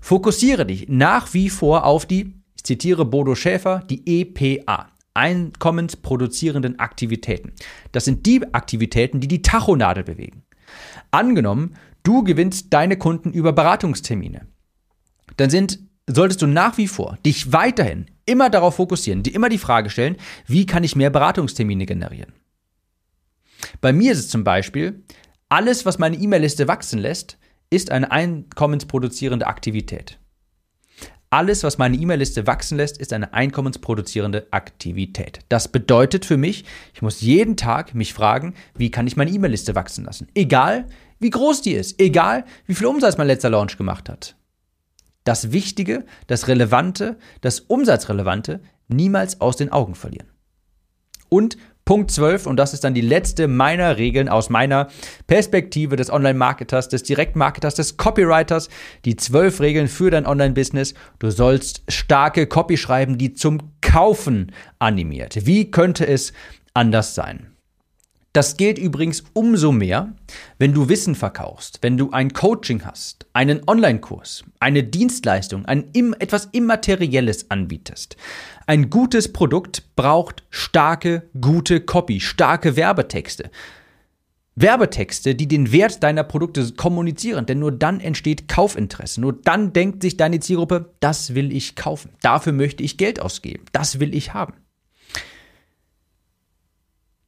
Fokussiere 0.00 0.66
dich 0.66 0.88
nach 0.88 1.34
wie 1.34 1.50
vor 1.50 1.84
auf 1.84 2.06
die, 2.06 2.34
ich 2.56 2.64
zitiere 2.64 3.04
Bodo 3.04 3.34
Schäfer, 3.34 3.82
die 3.88 4.20
EPA. 4.20 4.88
Einkommensproduzierenden 5.14 6.78
Aktivitäten. 6.78 7.52
Das 7.92 8.06
sind 8.06 8.24
die 8.24 8.42
Aktivitäten, 8.54 9.20
die 9.20 9.28
die 9.28 9.42
Tachonadel 9.42 10.04
bewegen. 10.04 10.44
Angenommen, 11.10 11.74
du 12.02 12.24
gewinnst 12.24 12.68
deine 12.72 12.96
Kunden 12.96 13.32
über 13.32 13.52
Beratungstermine. 13.52 14.46
Dann 15.36 15.50
sind, 15.50 15.80
solltest 16.08 16.42
du 16.42 16.46
nach 16.46 16.78
wie 16.78 16.88
vor 16.88 17.18
dich 17.24 17.52
weiterhin 17.52 18.06
immer 18.26 18.50
darauf 18.50 18.76
fokussieren, 18.76 19.22
dir 19.22 19.34
immer 19.34 19.48
die 19.48 19.58
Frage 19.58 19.90
stellen, 19.90 20.16
wie 20.46 20.66
kann 20.66 20.84
ich 20.84 20.96
mehr 20.96 21.10
Beratungstermine 21.10 21.86
generieren? 21.86 22.32
Bei 23.80 23.92
mir 23.92 24.12
ist 24.12 24.18
es 24.18 24.28
zum 24.28 24.44
Beispiel, 24.44 25.02
alles, 25.48 25.86
was 25.86 25.98
meine 25.98 26.16
E-Mail-Liste 26.16 26.68
wachsen 26.68 26.98
lässt, 26.98 27.38
ist 27.70 27.90
eine 27.90 28.10
einkommensproduzierende 28.10 29.46
Aktivität. 29.46 30.18
Alles, 31.30 31.64
was 31.64 31.78
meine 31.78 31.96
E-Mail-Liste 31.96 32.46
wachsen 32.46 32.76
lässt, 32.76 32.98
ist 32.98 33.14
eine 33.14 33.32
einkommensproduzierende 33.32 34.48
Aktivität. 34.50 35.38
Das 35.48 35.68
bedeutet 35.68 36.26
für 36.26 36.36
mich, 36.36 36.66
ich 36.92 37.00
muss 37.00 37.22
jeden 37.22 37.56
Tag 37.56 37.94
mich 37.94 38.12
fragen, 38.12 38.52
wie 38.76 38.90
kann 38.90 39.06
ich 39.06 39.16
meine 39.16 39.30
E-Mail-Liste 39.30 39.74
wachsen 39.74 40.04
lassen? 40.04 40.28
Egal, 40.34 40.86
wie 41.20 41.30
groß 41.30 41.62
die 41.62 41.72
ist, 41.72 41.98
egal, 41.98 42.44
wie 42.66 42.74
viel 42.74 42.86
Umsatz 42.86 43.16
mein 43.16 43.28
letzter 43.28 43.48
Launch 43.48 43.78
gemacht 43.78 44.10
hat. 44.10 44.36
Das 45.24 45.52
Wichtige, 45.52 46.04
das 46.26 46.48
Relevante, 46.48 47.18
das 47.40 47.60
Umsatzrelevante 47.60 48.60
niemals 48.88 49.40
aus 49.40 49.56
den 49.56 49.70
Augen 49.70 49.94
verlieren. 49.94 50.28
Und 51.28 51.56
Punkt 51.84 52.12
12, 52.12 52.46
und 52.46 52.56
das 52.56 52.74
ist 52.74 52.84
dann 52.84 52.94
die 52.94 53.00
letzte 53.00 53.48
meiner 53.48 53.96
Regeln 53.96 54.28
aus 54.28 54.50
meiner 54.50 54.88
Perspektive 55.26 55.96
des 55.96 56.10
Online-Marketers, 56.10 56.88
des 56.88 57.02
Direktmarketers, 57.02 57.74
des 57.74 57.96
Copywriters. 57.96 58.68
Die 59.04 59.16
zwölf 59.16 59.60
Regeln 59.60 59.88
für 59.88 60.10
dein 60.10 60.26
Online-Business. 60.26 60.94
Du 61.18 61.30
sollst 61.30 61.82
starke 61.88 62.46
Copy 62.46 62.76
schreiben, 62.76 63.18
die 63.18 63.32
zum 63.32 63.72
Kaufen 63.80 64.52
animiert. 64.78 65.44
Wie 65.44 65.70
könnte 65.72 66.06
es 66.06 66.32
anders 66.72 67.16
sein? 67.16 67.51
Das 68.32 68.56
gilt 68.56 68.78
übrigens 68.78 69.24
umso 69.34 69.72
mehr, 69.72 70.14
wenn 70.58 70.72
du 70.72 70.88
Wissen 70.88 71.14
verkaufst, 71.14 71.80
wenn 71.82 71.98
du 71.98 72.12
ein 72.12 72.32
Coaching 72.32 72.82
hast, 72.86 73.26
einen 73.34 73.60
Online-Kurs, 73.66 74.44
eine 74.58 74.84
Dienstleistung, 74.84 75.66
ein 75.66 75.92
etwas 76.18 76.48
Immaterielles 76.52 77.50
anbietest. 77.50 78.16
Ein 78.66 78.88
gutes 78.88 79.34
Produkt 79.34 79.94
braucht 79.96 80.44
starke, 80.48 81.28
gute 81.38 81.82
Copy, 81.82 82.20
starke 82.20 82.74
Werbetexte. 82.74 83.50
Werbetexte, 84.54 85.34
die 85.34 85.48
den 85.48 85.70
Wert 85.70 86.02
deiner 86.02 86.24
Produkte 86.24 86.72
kommunizieren, 86.72 87.44
denn 87.44 87.58
nur 87.58 87.72
dann 87.72 88.00
entsteht 88.00 88.48
Kaufinteresse. 88.48 89.20
Nur 89.20 89.34
dann 89.34 89.74
denkt 89.74 90.02
sich 90.02 90.16
deine 90.16 90.40
Zielgruppe, 90.40 90.94
das 91.00 91.34
will 91.34 91.52
ich 91.52 91.76
kaufen. 91.76 92.10
Dafür 92.22 92.52
möchte 92.52 92.82
ich 92.82 92.96
Geld 92.96 93.20
ausgeben. 93.20 93.64
Das 93.72 94.00
will 94.00 94.14
ich 94.14 94.32
haben. 94.32 94.54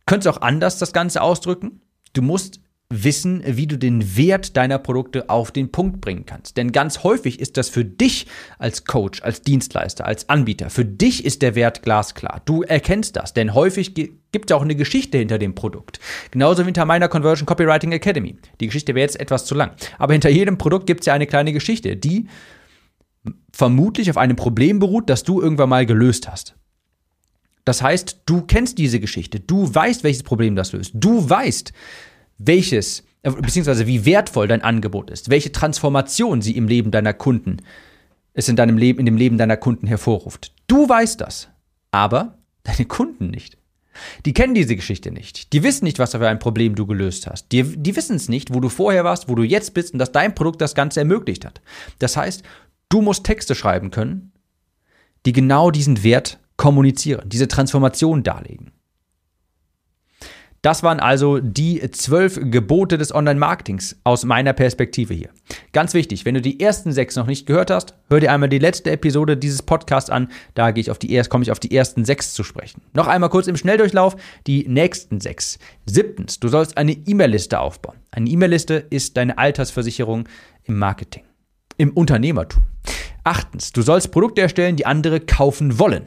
Könntest 0.06 0.28
auch 0.28 0.42
anders 0.42 0.78
das 0.78 0.92
Ganze 0.92 1.22
ausdrücken? 1.22 1.80
Du 2.12 2.22
musst 2.22 2.60
wissen, 2.90 3.42
wie 3.44 3.66
du 3.66 3.78
den 3.78 4.16
Wert 4.16 4.56
deiner 4.56 4.78
Produkte 4.78 5.28
auf 5.30 5.50
den 5.50 5.72
Punkt 5.72 6.00
bringen 6.00 6.26
kannst. 6.26 6.56
Denn 6.56 6.70
ganz 6.70 7.02
häufig 7.02 7.40
ist 7.40 7.56
das 7.56 7.68
für 7.68 7.84
dich 7.84 8.26
als 8.58 8.84
Coach, 8.84 9.22
als 9.22 9.42
Dienstleister, 9.42 10.04
als 10.04 10.28
Anbieter, 10.28 10.70
für 10.70 10.84
dich 10.84 11.24
ist 11.24 11.42
der 11.42 11.54
Wert 11.54 11.82
glasklar. 11.82 12.42
Du 12.44 12.62
erkennst 12.62 13.16
das, 13.16 13.34
denn 13.34 13.54
häufig 13.54 13.94
gibt 13.94 14.50
es 14.50 14.52
auch 14.52 14.62
eine 14.62 14.76
Geschichte 14.76 15.18
hinter 15.18 15.38
dem 15.38 15.54
Produkt. 15.54 15.98
Genauso 16.30 16.62
wie 16.62 16.66
hinter 16.66 16.84
meiner 16.84 17.08
Conversion 17.08 17.46
Copywriting 17.46 17.92
Academy. 17.92 18.36
Die 18.60 18.66
Geschichte 18.66 18.94
wäre 18.94 19.06
jetzt 19.06 19.18
etwas 19.18 19.46
zu 19.46 19.54
lang. 19.54 19.72
Aber 19.98 20.12
hinter 20.12 20.30
jedem 20.30 20.58
Produkt 20.58 20.86
gibt 20.86 21.00
es 21.00 21.06
ja 21.06 21.14
eine 21.14 21.26
kleine 21.26 21.52
Geschichte, 21.52 21.96
die 21.96 22.28
vermutlich 23.52 24.10
auf 24.10 24.18
einem 24.18 24.36
Problem 24.36 24.78
beruht, 24.78 25.08
das 25.08 25.22
du 25.22 25.40
irgendwann 25.40 25.70
mal 25.70 25.86
gelöst 25.86 26.30
hast. 26.30 26.54
Das 27.64 27.82
heißt, 27.82 28.22
du 28.26 28.42
kennst 28.42 28.78
diese 28.78 29.00
Geschichte, 29.00 29.40
du 29.40 29.74
weißt, 29.74 30.04
welches 30.04 30.22
Problem 30.22 30.54
das 30.56 30.72
löst, 30.72 30.92
du 30.94 31.28
weißt, 31.28 31.72
welches, 32.38 33.04
äh, 33.22 33.30
beziehungsweise 33.30 33.86
wie 33.86 34.04
wertvoll 34.04 34.48
dein 34.48 34.62
Angebot 34.62 35.10
ist, 35.10 35.30
welche 35.30 35.52
Transformation 35.52 36.42
sie 36.42 36.56
im 36.56 36.68
Leben 36.68 36.90
deiner 36.90 37.14
Kunden, 37.14 37.58
es 38.34 38.48
in 38.48 38.56
deinem 38.56 38.76
Leben, 38.76 38.98
in 38.98 39.06
dem 39.06 39.16
Leben 39.16 39.38
deiner 39.38 39.56
Kunden 39.56 39.86
hervorruft. 39.86 40.52
Du 40.66 40.88
weißt 40.88 41.20
das, 41.20 41.48
aber 41.90 42.38
deine 42.64 42.84
Kunden 42.84 43.30
nicht. 43.30 43.56
Die 44.26 44.32
kennen 44.32 44.54
diese 44.54 44.74
Geschichte 44.74 45.12
nicht. 45.12 45.52
Die 45.52 45.62
wissen 45.62 45.84
nicht, 45.84 46.00
was 46.00 46.12
für 46.12 46.28
ein 46.28 46.40
Problem 46.40 46.74
du 46.74 46.84
gelöst 46.84 47.28
hast. 47.28 47.52
Die, 47.52 47.62
die 47.62 47.94
wissen 47.94 48.16
es 48.16 48.28
nicht, 48.28 48.52
wo 48.52 48.58
du 48.58 48.68
vorher 48.68 49.04
warst, 49.04 49.28
wo 49.28 49.36
du 49.36 49.44
jetzt 49.44 49.72
bist 49.72 49.92
und 49.92 50.00
dass 50.00 50.10
dein 50.10 50.34
Produkt 50.34 50.60
das 50.60 50.74
Ganze 50.74 51.00
ermöglicht 51.00 51.44
hat. 51.44 51.60
Das 52.00 52.16
heißt, 52.16 52.42
du 52.88 53.02
musst 53.02 53.24
Texte 53.24 53.54
schreiben 53.54 53.92
können, 53.92 54.32
die 55.26 55.32
genau 55.32 55.70
diesen 55.70 56.02
Wert 56.02 56.40
kommunizieren, 56.56 57.28
diese 57.28 57.48
Transformation 57.48 58.22
darlegen. 58.22 58.72
Das 60.64 60.82
waren 60.82 60.98
also 60.98 61.40
die 61.40 61.90
zwölf 61.90 62.40
Gebote 62.42 62.96
des 62.96 63.14
Online-Marketings 63.14 64.00
aus 64.02 64.24
meiner 64.24 64.54
Perspektive 64.54 65.12
hier. 65.12 65.28
Ganz 65.74 65.92
wichtig, 65.92 66.24
wenn 66.24 66.32
du 66.32 66.40
die 66.40 66.58
ersten 66.58 66.90
sechs 66.90 67.16
noch 67.16 67.26
nicht 67.26 67.44
gehört 67.44 67.70
hast, 67.70 67.92
hör 68.08 68.18
dir 68.18 68.32
einmal 68.32 68.48
die 68.48 68.58
letzte 68.58 68.90
Episode 68.90 69.36
dieses 69.36 69.60
Podcasts 69.60 70.08
an. 70.08 70.28
Da 70.54 70.70
gehe 70.70 70.80
ich 70.80 70.90
auf 70.90 70.98
die 70.98 71.20
komme 71.28 71.44
ich 71.44 71.52
auf 71.52 71.60
die 71.60 71.76
ersten 71.76 72.06
sechs 72.06 72.32
zu 72.32 72.44
sprechen. 72.44 72.80
Noch 72.94 73.08
einmal 73.08 73.28
kurz 73.28 73.46
im 73.46 73.58
Schnelldurchlauf 73.58 74.16
die 74.46 74.66
nächsten 74.66 75.20
sechs. 75.20 75.58
Siebtens, 75.84 76.40
du 76.40 76.48
sollst 76.48 76.78
eine 76.78 76.92
E-Mail-Liste 76.92 77.60
aufbauen. 77.60 77.98
Eine 78.10 78.30
E-Mail-Liste 78.30 78.86
ist 78.88 79.18
deine 79.18 79.36
Altersversicherung 79.36 80.26
im 80.62 80.78
Marketing, 80.78 81.24
im 81.76 81.90
Unternehmertum. 81.90 82.62
Achtens, 83.22 83.72
du 83.72 83.82
sollst 83.82 84.12
Produkte 84.12 84.40
erstellen, 84.40 84.76
die 84.76 84.86
andere 84.86 85.20
kaufen 85.20 85.78
wollen. 85.78 86.06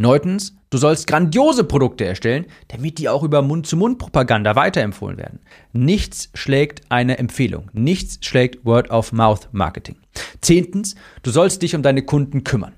Neuntens, 0.00 0.56
du 0.70 0.78
sollst 0.78 1.06
grandiose 1.06 1.62
Produkte 1.62 2.06
erstellen, 2.06 2.46
damit 2.68 2.96
die 2.96 3.10
auch 3.10 3.22
über 3.22 3.42
Mund-zu-Mund-Propaganda 3.42 4.56
weiterempfohlen 4.56 5.18
werden. 5.18 5.40
Nichts 5.74 6.30
schlägt 6.32 6.90
eine 6.90 7.18
Empfehlung. 7.18 7.68
Nichts 7.74 8.18
schlägt 8.24 8.64
Word-of-Mouth-Marketing. 8.64 9.96
Zehntens, 10.40 10.94
du 11.22 11.30
sollst 11.30 11.60
dich 11.60 11.74
um 11.74 11.82
deine 11.82 12.02
Kunden 12.02 12.44
kümmern. 12.44 12.76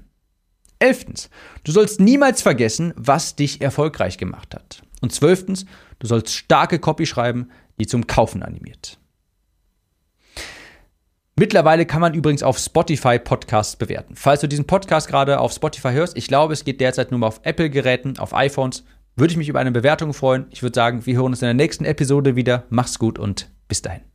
Elftens, 0.80 1.30
du 1.62 1.70
sollst 1.70 2.00
niemals 2.00 2.42
vergessen, 2.42 2.92
was 2.96 3.36
dich 3.36 3.60
erfolgreich 3.60 4.18
gemacht 4.18 4.52
hat. 4.52 4.82
Und 5.00 5.12
zwölftens, 5.12 5.64
du 6.00 6.08
sollst 6.08 6.34
starke 6.34 6.80
Copy 6.80 7.06
schreiben, 7.06 7.50
die 7.78 7.86
zum 7.86 8.08
Kaufen 8.08 8.42
animiert. 8.42 8.98
Mittlerweile 11.42 11.86
kann 11.86 12.00
man 12.00 12.14
übrigens 12.14 12.44
auf 12.44 12.56
Spotify 12.56 13.18
Podcasts 13.18 13.74
bewerten. 13.74 14.14
Falls 14.14 14.42
du 14.42 14.46
diesen 14.46 14.64
Podcast 14.64 15.08
gerade 15.08 15.40
auf 15.40 15.50
Spotify 15.50 15.90
hörst, 15.90 16.16
ich 16.16 16.28
glaube, 16.28 16.52
es 16.52 16.64
geht 16.64 16.80
derzeit 16.80 17.10
nur 17.10 17.18
mal 17.18 17.26
auf 17.26 17.40
Apple-Geräten, 17.42 18.20
auf 18.20 18.32
iPhones, 18.32 18.84
würde 19.16 19.32
ich 19.32 19.36
mich 19.36 19.48
über 19.48 19.58
eine 19.58 19.72
Bewertung 19.72 20.14
freuen. 20.14 20.46
Ich 20.50 20.62
würde 20.62 20.76
sagen, 20.76 21.04
wir 21.04 21.16
hören 21.16 21.32
uns 21.32 21.42
in 21.42 21.46
der 21.46 21.54
nächsten 21.54 21.84
Episode 21.84 22.36
wieder. 22.36 22.62
Mach's 22.70 22.96
gut 22.96 23.18
und 23.18 23.50
bis 23.66 23.82
dahin. 23.82 24.11